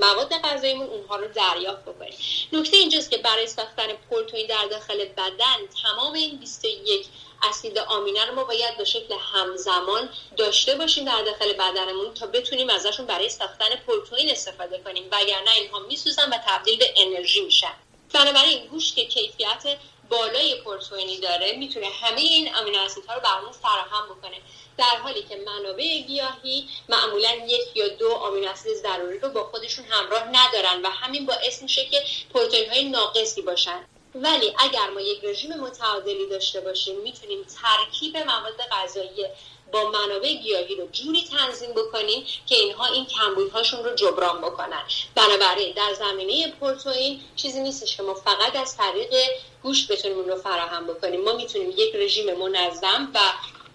[0.00, 2.14] مواد غذاییمون اونها رو دریافت بکنیم.
[2.52, 7.06] نکته اینجاست که برای ساختن پروتئین در داخل بدن تمام این 21
[7.42, 12.70] اسید آمینه رو ما باید به شکل همزمان داشته باشیم در داخل بدنمون تا بتونیم
[12.70, 15.08] ازشون برای ساختن پروتئین استفاده کنیم.
[15.12, 17.74] وگرنه اینها میسوزن و تبدیل به انرژی میشن.
[18.14, 19.78] بنابراین گوشت که کیفیت
[20.08, 24.36] بالای پروتئینی داره می‌تونه همه این آمینو اسیدها رو برامون فراهم بکنه.
[24.78, 29.84] در حالی که منابع گیاهی معمولا یک یا دو آمینو اسید ضروری رو با خودشون
[29.84, 33.84] همراه ندارن و همین باعث میشه که پروتئین های ناقصی باشن.
[34.14, 39.26] ولی اگر ما یک رژیم متعادلی داشته باشیم می‌تونیم ترکیب مواد غذایی
[39.72, 44.82] با منابع گیاهی رو جوری تنظیم بکنیم که اینها این کمبودهاشون رو جبران بکنن.
[45.14, 49.14] بنابراین در زمینه پروتئین چیزی نیستش که ما فقط از طریق
[49.62, 51.20] گوشت بتونیم اون رو فراهم بکنیم.
[51.20, 53.18] ما می‌تونیم یک رژیم منظم و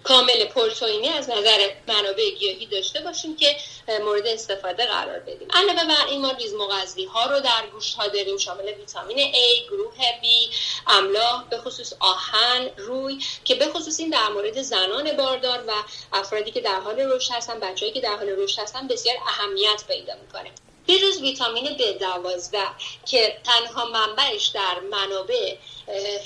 [0.04, 3.58] کامل پروتئینی از نظر منابع گیاهی داشته باشیم که
[4.02, 5.48] مورد استفاده قرار بدیم.
[5.54, 8.38] علاوه بر این ما ریز مغذی ها رو در گوشت ها داریم.
[8.38, 10.54] شامل ویتامین A، گروه B،
[10.88, 15.72] املاح به خصوص آهن، روی که به خصوص این در مورد زنان باردار و
[16.14, 20.14] افرادی که در حال رشد هستن بچه‌ای که در حال رشد هستن بسیار اهمیت پیدا
[20.16, 20.52] می‌کنه.
[20.88, 22.58] بجز ویتامین B12
[23.06, 25.56] که تنها منبعش در منابع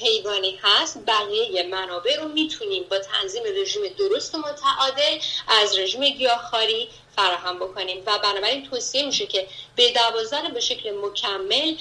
[0.02, 6.90] حیوانی هست بقیه منابع رو می‌تونیم با تنظیم رژیم درست و متعادل از رژیم گیاهخواری
[7.16, 8.04] فراهم بکنیم.
[8.06, 11.76] و بنابراین توصیه میشه که به دوازن به شکل مکمل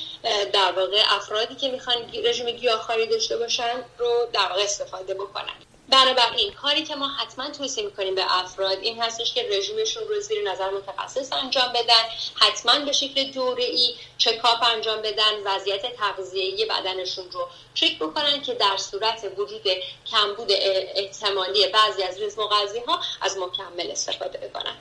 [0.52, 5.54] در واقع افرادی که می‌خوان رژیم گیاهخواری داشته باشن رو در واقع استفاده بکنن.
[5.88, 10.50] بنابراین کاری که ما حتما توصیه می‌کنیم به افراد این هستش که رژیمشون رو زیر
[10.52, 12.02] نظر متخصص انجام بدن
[12.34, 18.54] حتما به شکل دوره ای چکاپ انجام بدن وضعیت تغذیه‌ای بدنشون رو چک بکنن که
[18.54, 19.62] در صورت وجود
[20.06, 20.48] کمبود
[20.94, 22.48] احتمالی بعضی از ریزم و
[22.86, 24.74] ها از مکمل استفاده بکنن.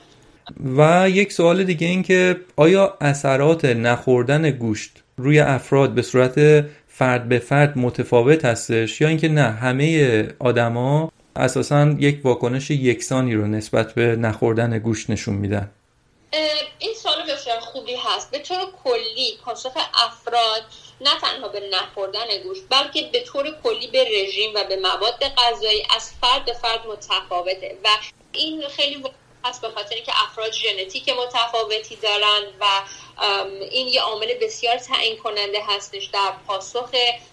[0.78, 6.64] و یک سوال دیگه این که آیا اثرات نخوردن گوشت روی افراد به صورت
[6.98, 13.46] فرد به فرد متفاوت هستش یا اینکه نه همه آدما اساسا یک واکنش یکسانی رو
[13.46, 15.70] نسبت به نخوردن گوشت نشون میدن.
[16.78, 18.30] این سوال بسیار خوبی هست.
[18.30, 19.72] به طور کلی پاسخ
[20.06, 20.62] افراد
[21.00, 25.82] نه تنها به نخوردن گوشت بلکه به طور کلی به رژیم و به مواد غذایی
[25.96, 27.88] از فرد به فرد متفاوته و
[28.32, 29.02] این خیلی
[29.48, 32.64] هست به خاطر اینکه افراد ژنتیک متفاوتی دارن و
[33.70, 36.90] این یه عامل بسیار تعیین کننده هستش در پاسخ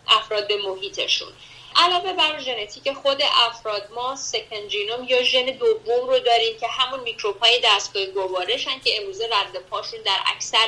[0.07, 1.33] افراد به محیطشون.
[1.75, 6.99] علاوه بر ژنتیک خود افراد ما سکن جینوم یا ژن دوم رو داریم که همون
[6.99, 10.67] میکروب های دستگاه گوارشن که امروزه رد پاشون در اکثر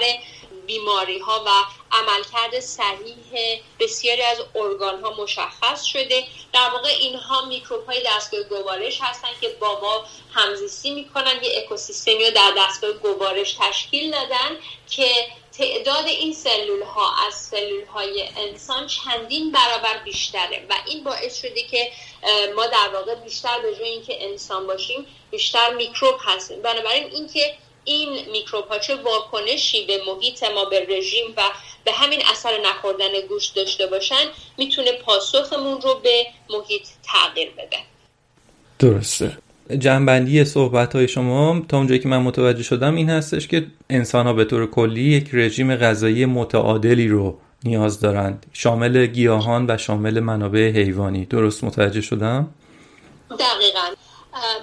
[0.68, 1.50] بیماری ها و
[1.92, 6.24] عملکرد صحیح بسیاری از ارگان ها مشخص شده.
[6.54, 12.26] در واقع اینها میکروب های دستگاه گوارش هستن که با ما همزیستی می‌کنن یه اکوسیستمی
[12.26, 14.58] رو در دستگاه گوارش تشکیل دادن
[14.90, 15.28] که
[15.58, 21.62] تعداد این سلول ها از سلول های انسان چندین برابر بیشتره و این باعث شده
[21.62, 21.92] که
[22.56, 26.62] ما در واقع بیشتر به جای اینکه انسان باشیم بیشتر میکروب هستیم.
[26.62, 31.42] بنابراین اینکه این میکروب ها چه واکنشی به محیط ما به رژیم و
[31.84, 37.78] به همین اثر نخوردن گوشت داشته باشن می‌تونه پاسخمون رو به محیط تغییر بده.
[38.80, 39.38] درسته.
[39.80, 44.34] جنبندی صحبت های شما تا اونجایی که من متوجه شدم این هستش که انسان ها
[44.34, 48.46] به طور کلی یک رژیم غذایی متعادلی رو نیاز دارند.
[48.54, 51.26] شامل گیاهان و شامل منابع حیوانی.
[51.26, 52.48] درست متوجه شدم؟
[53.30, 53.96] دقیقا.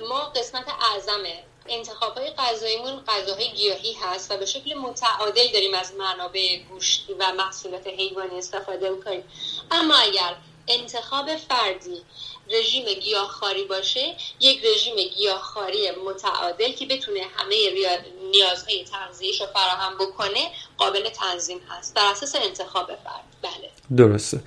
[0.09, 1.23] ما قسمت اعظم
[1.69, 7.25] انتخاب های غذاییمون غذاهای گیاهی هست و به شکل متعادل داریم از منابع گوشت و
[7.39, 9.23] محصولات حیوانی استفاده می‌کنیم.
[9.71, 10.35] اما اگر
[10.69, 12.01] انتخاب فردی
[12.51, 17.57] رژیم گیاهخواری باشه یک رژیم گیاهخواری متعادل که بتونه همه
[18.33, 21.95] نیازهای تغذیهش رو فراهم بکنه قابل تنظیم هست.
[21.95, 23.25] بر اساس انتخاب فرد.
[23.43, 23.97] بله.
[23.97, 24.41] درسته.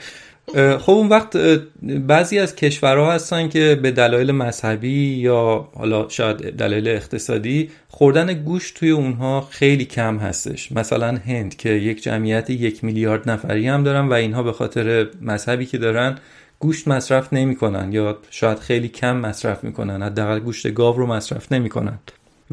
[0.53, 1.37] خب اون وقت
[1.83, 8.75] بعضی از کشورها هستن که به دلایل مذهبی یا حالا شاید دلایل اقتصادی خوردن گوشت
[8.75, 10.71] توی اونها خیلی کم هستش.
[10.71, 15.65] مثلا هند که یک جمعیت یک میلیارد نفری هم دارن و اینها به خاطر مذهبی
[15.65, 16.19] که دارن
[16.59, 21.99] گوشت مصرف نمی‌کنن یا شاید خیلی کم مصرف می‌کنن حداقل گوشت گاو رو مصرف نمی‌کنن.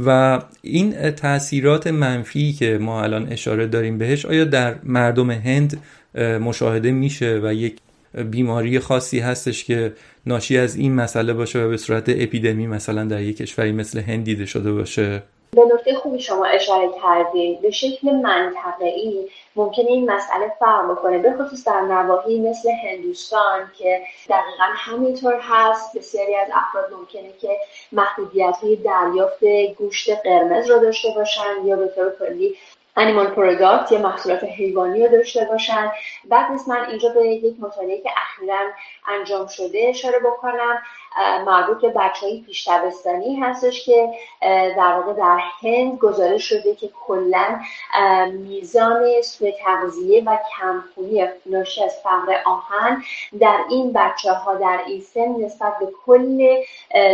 [0.06, 5.80] و این تاثیرات منفی که ما الان اشاره داریم بهش آیا در مردم هند
[6.40, 7.76] مشاهده میشه و یک
[8.30, 9.92] بیماری خاصی هستش که
[10.26, 14.24] ناشی از این مسئله باشه و به صورت اپیدمی مثلا در یک کشوری مثل هند
[14.24, 15.22] دیده شده باشه؟
[15.56, 21.18] به نکته خوبی شما اشاره کردید به شکل منطقه‌ای ممکنه این مسئله فرق بکنه.
[21.18, 27.56] به خصوص در نواحی مثل هندوستان که دقیقا همینطور هست بسیاری از افراد ممکنه که
[27.92, 29.44] محدودیت های دریافت
[29.78, 32.56] گوشت قرمز رو داشته باشن یا به طور کلی
[32.96, 35.92] انیمال پروداکت یا محصولات حیوانی رو داشته باشن.
[36.24, 38.70] بعد نیست من اینجا به یک مطالعه که اخیرا
[39.08, 40.82] انجام شده اشاره بکنم.
[41.46, 42.68] مربوط به بچه های پیش
[43.42, 44.08] هستش که
[44.76, 47.60] در واقع در هند گزارش شده که کلا
[48.32, 53.02] میزان سوء تغذیه و کمخونی ناشی از فقر آهن
[53.40, 56.56] در این بچه ها در این سن نسبت به کل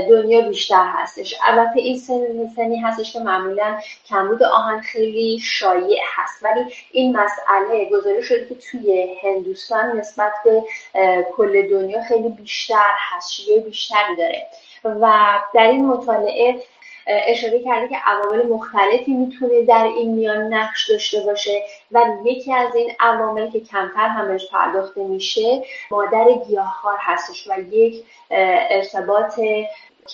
[0.09, 1.34] دنیا بیشتر هستش.
[1.45, 3.78] البته این سن سنی هستش که معمولا
[4.09, 6.45] کمبود آهن خیلی شایع هست.
[6.45, 10.62] ولی این مسئله گزارش شده که توی هندوستان نسبت به
[11.36, 11.78] کل دنیا
[12.09, 14.47] خیلی بیشتر هست شیوع بیشتری داره.
[14.85, 16.62] و در این مطالعه
[17.09, 21.62] اشاره کرده که عوامل مختلفی می‌تونه در این میان نقش داشته باشه
[21.93, 28.05] و یکی از این عوامل که کمتر همش پرداخته میشه مادر گیاهخوار هستش و یک
[28.70, 29.41] ارتباط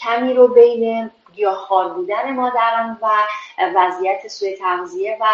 [0.03, 3.09] کمی رو بین گیاهخوار بودن مادران و
[3.75, 5.27] وضعیت سوی تغذیه و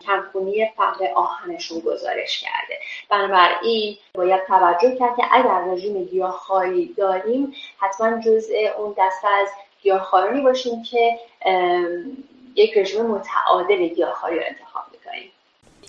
[0.00, 2.78] کمخونی فقر آهنشون گزارش کرده.
[3.08, 9.48] بنابراین باید توجه کرد که اگر رژیم گیاهخواری داریم حتما جزء اون دسته از
[9.82, 11.18] گیاهخوارانی باشیم که
[12.54, 14.89] یک رژیم متعادل گیاهخواری رو انتخاب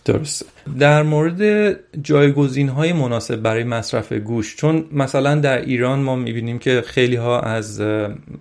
[0.05, 0.45] درسته.
[0.79, 1.71] در مورد
[2.01, 7.39] جایگزین های مناسب برای مصرف گوشت چون مثلا در ایران ما می‌بینیم که خیلی ها
[7.39, 7.81] از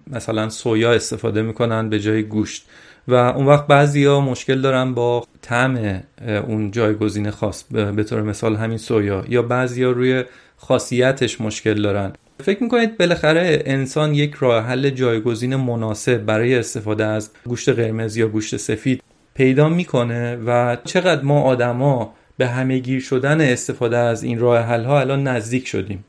[0.06, 2.66] مثلا سویا استفاده می‌کنن به جای گوشت
[3.08, 6.02] و اون وقت بعضی ها مشکل دارن با طعم
[6.46, 10.24] اون جایگزین خاص به طور مثال همین سویا یا بعضی ها روی
[10.56, 12.12] خاصیتش مشکل دارن.
[12.40, 18.28] فکر می‌کنید بالاخره انسان یک راه حل جایگزین مناسب برای استفاده از گوشت قرمز یا
[18.28, 19.02] گوشت سفید
[19.40, 25.00] پیدا می‌کنه و چقدر ما آدما به همهگیر شدن استفاده از این راه حل ها
[25.00, 26.04] الان نزدیک شدیم.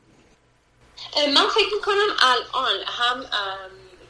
[1.16, 3.24] من فکر می‌کنم الان هم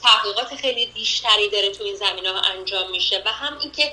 [0.02, 3.92] تحقیقات خیلی بیشتری داره تو این زمین ها انجام میشه و هم اینکه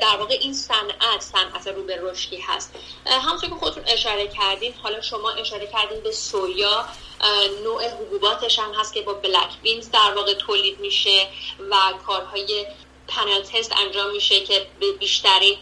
[0.00, 2.74] در واقع این صنعت صنعت رو به رشدی هست.
[3.06, 6.84] همونطور که خودتون اشاره کردین حالا شما اشاره کردین به سویا
[7.64, 11.26] نوع حبوباتش هم هست که با بلک بینز در واقع تولید میشه
[11.70, 12.66] و کارهای
[13.10, 14.66] پنل تست انجام میشه که
[15.00, 15.58] بیشترین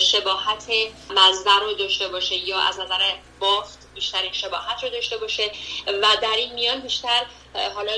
[0.00, 0.64] شباهت
[1.10, 5.52] مزده رو داشته باشه یا از نظر بافت بیشترین شباهت رو داشته باشه
[5.86, 7.92] و در این میان بیشتر حالا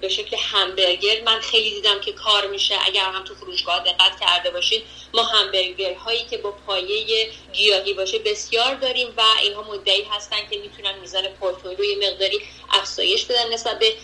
[0.00, 2.74] به شکل همبرگر من خیلی دیدم که کار میشه.
[2.86, 4.82] اگر هم تو فروشگاه دقت کرده باشید
[5.14, 10.58] ما همبرگر هایی که با پایه گیاهی باشه بسیار داریم و اینها مدعی هستن که
[10.58, 13.94] می‌تونن میزان پورتفولیو یه مقداری افزایش بدن نسبت به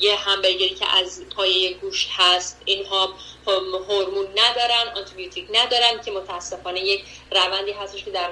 [0.00, 2.60] یه همبرگری که از پایه گوشت هست.
[2.64, 3.14] اینها
[3.88, 8.30] هورمون ندارن آنتیبیوتیک ندارن که متاسفانه یک روندی هستش که در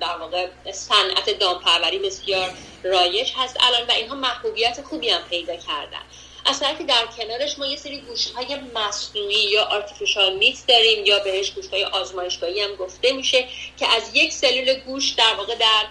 [0.00, 2.50] در واقع صنعت دامپروری بسیار
[2.84, 3.56] رایج هست.
[3.60, 6.02] الان و اینها محبوبیت خوبی هم پیدا کردن.
[6.44, 11.18] از طرفی در کنارش ما یه سری گوشت های مصنوعی یا artificial meat داریم یا
[11.18, 15.86] بهش گوشت های آزمایشگاهی هم گفته میشه که از یک سلول گوشت در واقع در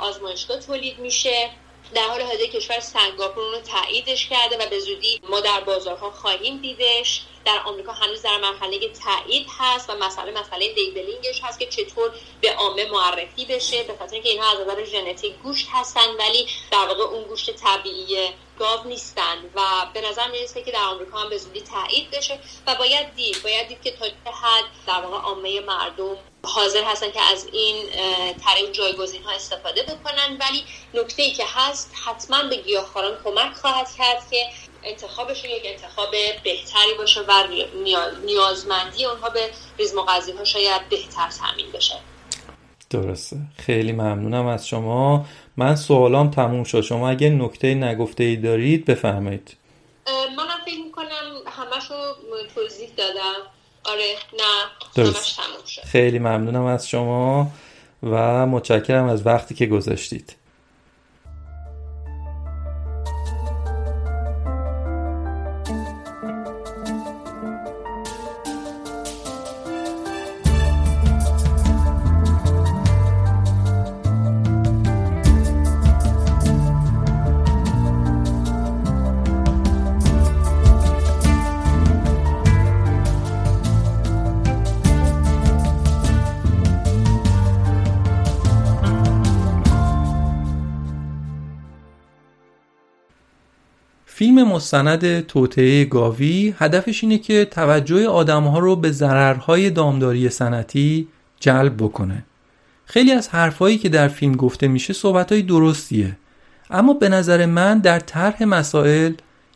[0.00, 1.50] آزمایشگاه تولید میشه.
[1.94, 6.58] در حال حاضر کشور سنگاپور رو تاییدش کرده و به زودی ما در بازارها خواهیم
[6.58, 7.22] دیدش.
[7.46, 12.10] در آمریکا هنوز در مرحله تایید هست و مسئله مسئله labeling ش هست که چطور
[12.40, 16.78] به عامه معرفی بشه به خاطر اینکه اینها از نظر ژنتیک گوشت هستن ولی در
[16.78, 19.60] واقع اون گوشت طبیعی گاو نیستن و
[19.94, 23.68] به نظر می‌رسه که در آمریکا هم به زودی تایید بشه و باید دید باید
[23.68, 27.76] دید که تا چه حد در واقع عامه مردم حاضر هستن که از این
[28.44, 30.36] طریق جایگزین ها استفاده بکنن.
[30.40, 34.46] ولی نکته ای که هست حتما به گیاهخواران کمک خواهد کرد که
[34.86, 36.10] انتخابشون یک انتخاب
[36.44, 37.32] بهتری باشه و
[38.24, 41.94] نیازمندی اونها به ریزم ها شاید بهتر تامین بشه.
[42.90, 43.36] درسته.
[43.58, 45.26] خیلی ممنونم از شما.
[45.56, 46.80] من سوالام تموم شد.
[46.80, 49.56] شما اگه نکته نگفته ای دارید بفرمایید.
[50.36, 51.06] منم فکر می‌کنم
[51.46, 52.14] همش رو
[52.54, 53.50] توضیح دادم.
[53.84, 54.64] آره نه
[54.94, 55.36] درست.
[55.36, 55.82] تموم شد.
[55.82, 57.50] خیلی ممنونم از شما
[58.02, 60.36] و متشکرم از وقتی که گذاشتید.
[94.18, 101.08] فیلم مستند توطعه گاوی هدفش اینه که توجه آدمها رو به ضررهای دامداری سنتی
[101.40, 102.24] جلب بکنه.
[102.84, 106.16] خیلی از حرفایی که در فیلم گفته میشه صحبتهای درستیه.
[106.70, 109.12] اما به نظر من در طرح مسائل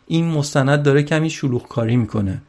[0.07, 2.41] این مستند داره کمی شلوغ کاری می‌کنه.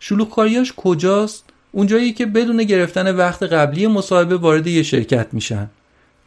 [0.00, 5.70] شلوغ کاریاش کجاست؟ اونجایی که بدون گرفتن وقت قبلی مصاحبه وارد یه شرکت میشن.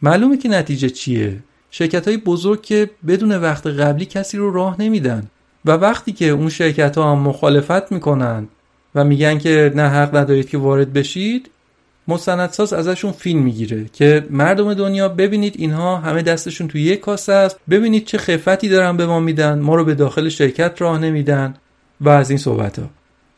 [0.02, 1.38] معلومه که نتیجه چیه؟
[1.70, 5.26] شرکت های بزرگ که بدون وقت قبلی کسی رو راه نمیدن.
[5.64, 8.48] و وقتی که اون شرکت ها هم مخالفت می‌کنن
[8.94, 11.50] و میگن که نه حق ندارید که وارد بشید
[12.08, 17.56] مستندساز ازشون فیلم می‌گیره که مردم دنیا ببینید اینها همه دستشون توی یک کاسه است
[17.70, 21.54] ببینید چه خفتی دارن به ما میدن ما رو به داخل شرکت راه نمیدن
[22.00, 22.90] و از این صحبت ها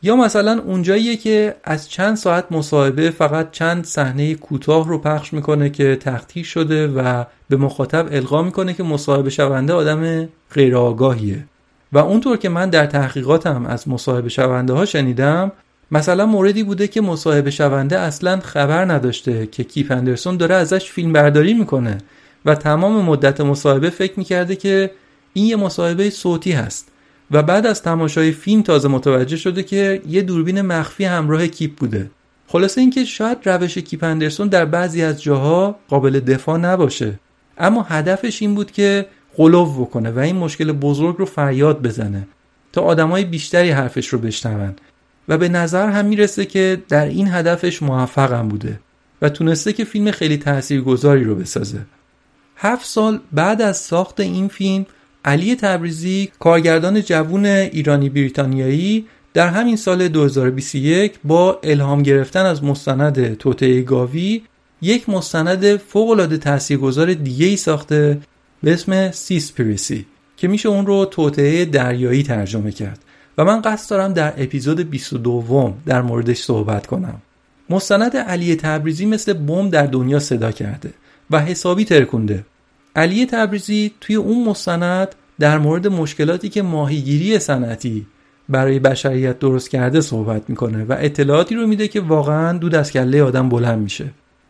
[0.03, 5.69] یا مثلا اونجاییه که از چند ساعت مصاحبه فقط چند صحنه کوتاه رو پخش می‌کنه
[5.69, 11.45] که تختی شده و به مخاطب القا می‌کنه که مصاحبه شونده آدم غیر آگاهیه
[11.93, 15.51] و اونطور که من در تحقیقاتم از مصاحبه شونده ها شنیدم
[15.91, 21.13] مثلا موردی بوده که مصاحبه شونده اصلا خبر نداشته که کیپ اندرسون داره ازش فیلم
[21.13, 21.97] برداری می‌کنه
[22.45, 24.91] و تمام مدت مصاحبه فکر می‌کرده که
[25.33, 26.90] این یه مصاحبه صوتی هست.
[27.31, 32.11] و بعد از تماشای فیلم تازه متوجه شده که یه دوربین مخفی همراه کیپ بوده.
[32.47, 37.19] خلاصه اینکه شاید روش کیپ اندرسون در بعضی از جاها قابل دفاع نباشه.
[37.57, 39.05] اما هدفش این بود که
[39.37, 42.27] قلوب بکنه و این مشکل بزرگ رو فریاد بزنه
[42.73, 44.73] تا آدمای بیشتری حرفش رو بشنون.
[45.27, 48.79] و به نظر هم می‌رسه که در این هدفش موفقم بوده
[49.21, 51.81] و تونسته که فیلم خیلی تاثیرگذاری رو بسازه.
[52.57, 54.85] هفت سال بعد از ساخت این فیلم
[55.25, 63.37] علی تبریزی کارگردان جوون ایرانی بریتانیایی در همین سال 2021 با الهام گرفتن از مستند
[63.37, 64.41] توطعه گاوی
[64.81, 68.21] یک مستند فوق العاده تاثیرگذار دیگه ای ساخته
[68.63, 70.05] به اسم سیسپریسی
[70.37, 72.99] که میشه اون رو توطعه دریایی ترجمه کرد.
[73.37, 77.21] و من قصد دارم در اپیزود 22 در موردش صحبت کنم.
[77.69, 80.93] مستند علی تبریزی مثل بم در دنیا صدا کرده
[81.31, 82.45] و حسابی ترکونده.
[82.95, 88.05] علی تبریزی توی اون مستند در مورد مشکلاتی که ماهیگیری صنعتی
[88.49, 93.23] برای بشریت درست کرده صحبت می‌کنه و اطلاعاتی رو میده که واقعا دود از کله
[93.23, 94.05] آدم بلند میشه.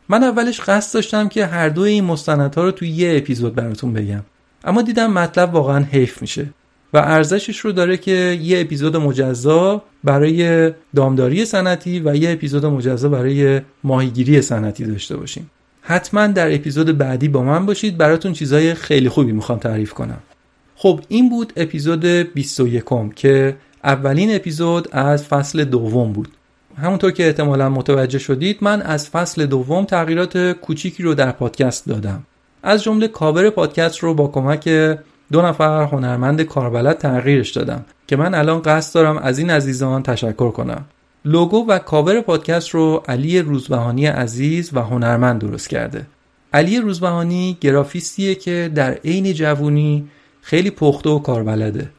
[0.09, 4.23] من اولش قصد داشتم که هر دو این مستندها رو توی یه اپیزود براتون بگم.
[4.63, 6.47] اما دیدم مطلب واقعا حیف میشه
[6.93, 13.09] و ارزشش رو داره که یه اپیزود مجزا برای دامداری سنتی و یه اپیزود مجزا
[13.09, 15.49] برای ماهیگیری سنتی داشته باشیم.
[15.81, 17.97] حتما در اپیزود بعدی با من باشید.
[17.97, 20.19] براتون چیزای خیلی خوبی می‌خوام تعریف کنم.
[20.75, 22.83] خب این بود اپیزود 21
[23.15, 26.27] که اولین اپیزود از فصل دوم بود.
[26.77, 32.23] همونطور که احتمالا متوجه شدید من از فصل دوم تغییرات کوچیکی رو در پادکست دادم.
[32.63, 34.67] از جمله کاور پادکست رو با کمک
[35.31, 40.51] دو نفر هنرمند کاربلد تغییرش دادم که من الان قصد دارم از این عزیزان تشکر
[40.51, 40.85] کنم.
[41.25, 46.07] لوگو و کاور پادکست رو علی روزبهانی عزیز و هنرمند درست کرده.
[46.53, 50.07] علی روزبهانی گرافیستیه که در عین جوونی
[50.41, 51.89] خیلی پخته و کاربلده.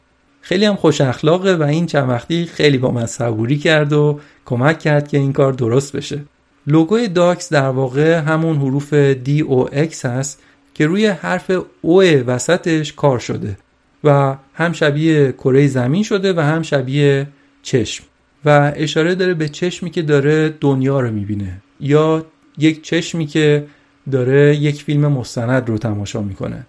[0.41, 4.79] خیلی هم خوش اخلاقه و این چند وقتی خیلی با من صبوری کرد و کمک
[4.79, 6.21] کرد که این کار درست بشه.
[6.67, 10.39] لوگوی داکس در واقع همون حروف D O X هست
[10.73, 11.51] که روی حرف
[11.81, 13.57] O وسطش کار شده
[14.03, 17.27] و هم شبیه کره زمین شده و هم شبیه
[17.61, 18.03] چشم.
[18.45, 21.61] و اشاره داره به چشمی که داره دنیا رو می‌بینه.
[21.79, 22.25] یا
[22.57, 23.65] یک چشمی که
[24.11, 26.65] داره یک فیلم مستند رو تماشا می‌کنه.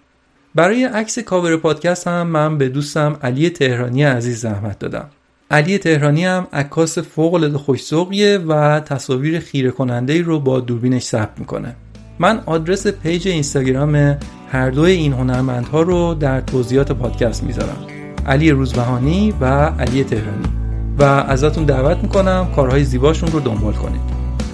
[0.55, 5.05] برای عکس کاور پادکست هم من به دوستم علی تهرانی عزیز زحمت دادم.
[5.51, 11.39] علی تهرانی هم عکاس فوق العاده خوش‌ذوقیه و تصاویر خیره کننده رو با دوربینش ثبت
[11.39, 11.75] می‌کنه.
[12.19, 14.17] من آدرس پیج اینستاگرام
[14.49, 17.87] هر دوی این هنرمندها رو در توضیحات پادکست می‌ذارم.
[18.25, 20.64] علی روزبهانی و علی تهرانی.
[20.99, 24.01] و ازتون دعوت می‌کنم کارهای زیباشون رو دنبال کنید.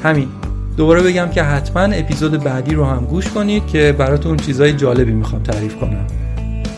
[0.03, 0.27] همین.
[0.77, 5.43] دوباره بگم که حتما اپیزود بعدی رو هم گوش کنید که براتون چیزای جالبی می‌خوام
[5.43, 6.05] تعریف کنم.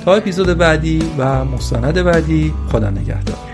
[0.05, 3.52] تا اپیزود بعدی و مستند بعدی خدا نگهدار.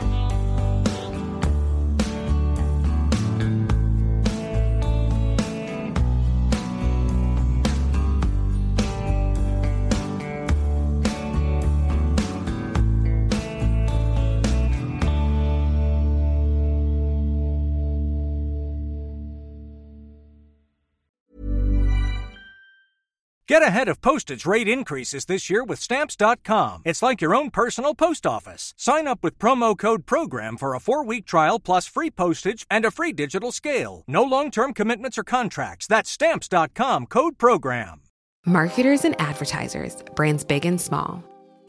[23.50, 26.84] Get ahead of postage rate increases this year with Stamps.com.
[26.86, 28.76] It's like your own personal post office.
[28.78, 32.86] Sign up with promo code PROGRAM for a four week trial plus free postage and
[32.86, 34.04] a free digital scale.
[34.08, 35.88] No long term commitments or contracts.
[35.88, 38.02] That's Stamps.com code PROGRAM.
[38.46, 41.24] Marketers and advertisers, brands big and small.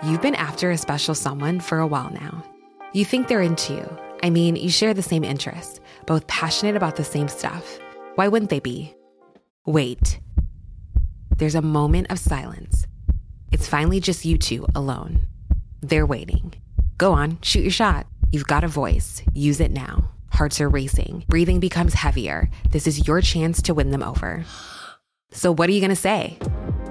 [0.05, 2.45] You've been after a special someone for a while now.
[2.93, 3.99] You think they're into you.
[4.23, 7.79] I mean, you share the same interests, both passionate about the same stuff.
[8.17, 8.95] Why wouldn't they be?
[9.65, 10.21] Wait
[11.41, 12.87] there's a moment of silence.
[13.51, 15.23] It's finally just you two alone.
[15.81, 16.53] They're waiting.
[16.99, 18.07] Go on, shoot your shot.
[18.31, 19.23] You've got a voice.
[19.33, 20.11] Use it now.
[20.31, 21.25] Hearts are racing.
[21.29, 22.51] Breathing becomes heavier.
[22.71, 24.45] This is your chance to win them over.
[25.33, 26.39] So, what are you going to say?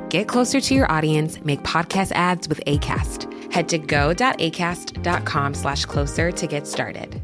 [0.09, 3.53] Get closer to your audience, make podcast ads with ACAST.
[3.53, 7.21] Head to go.acast.com slash closer to get started.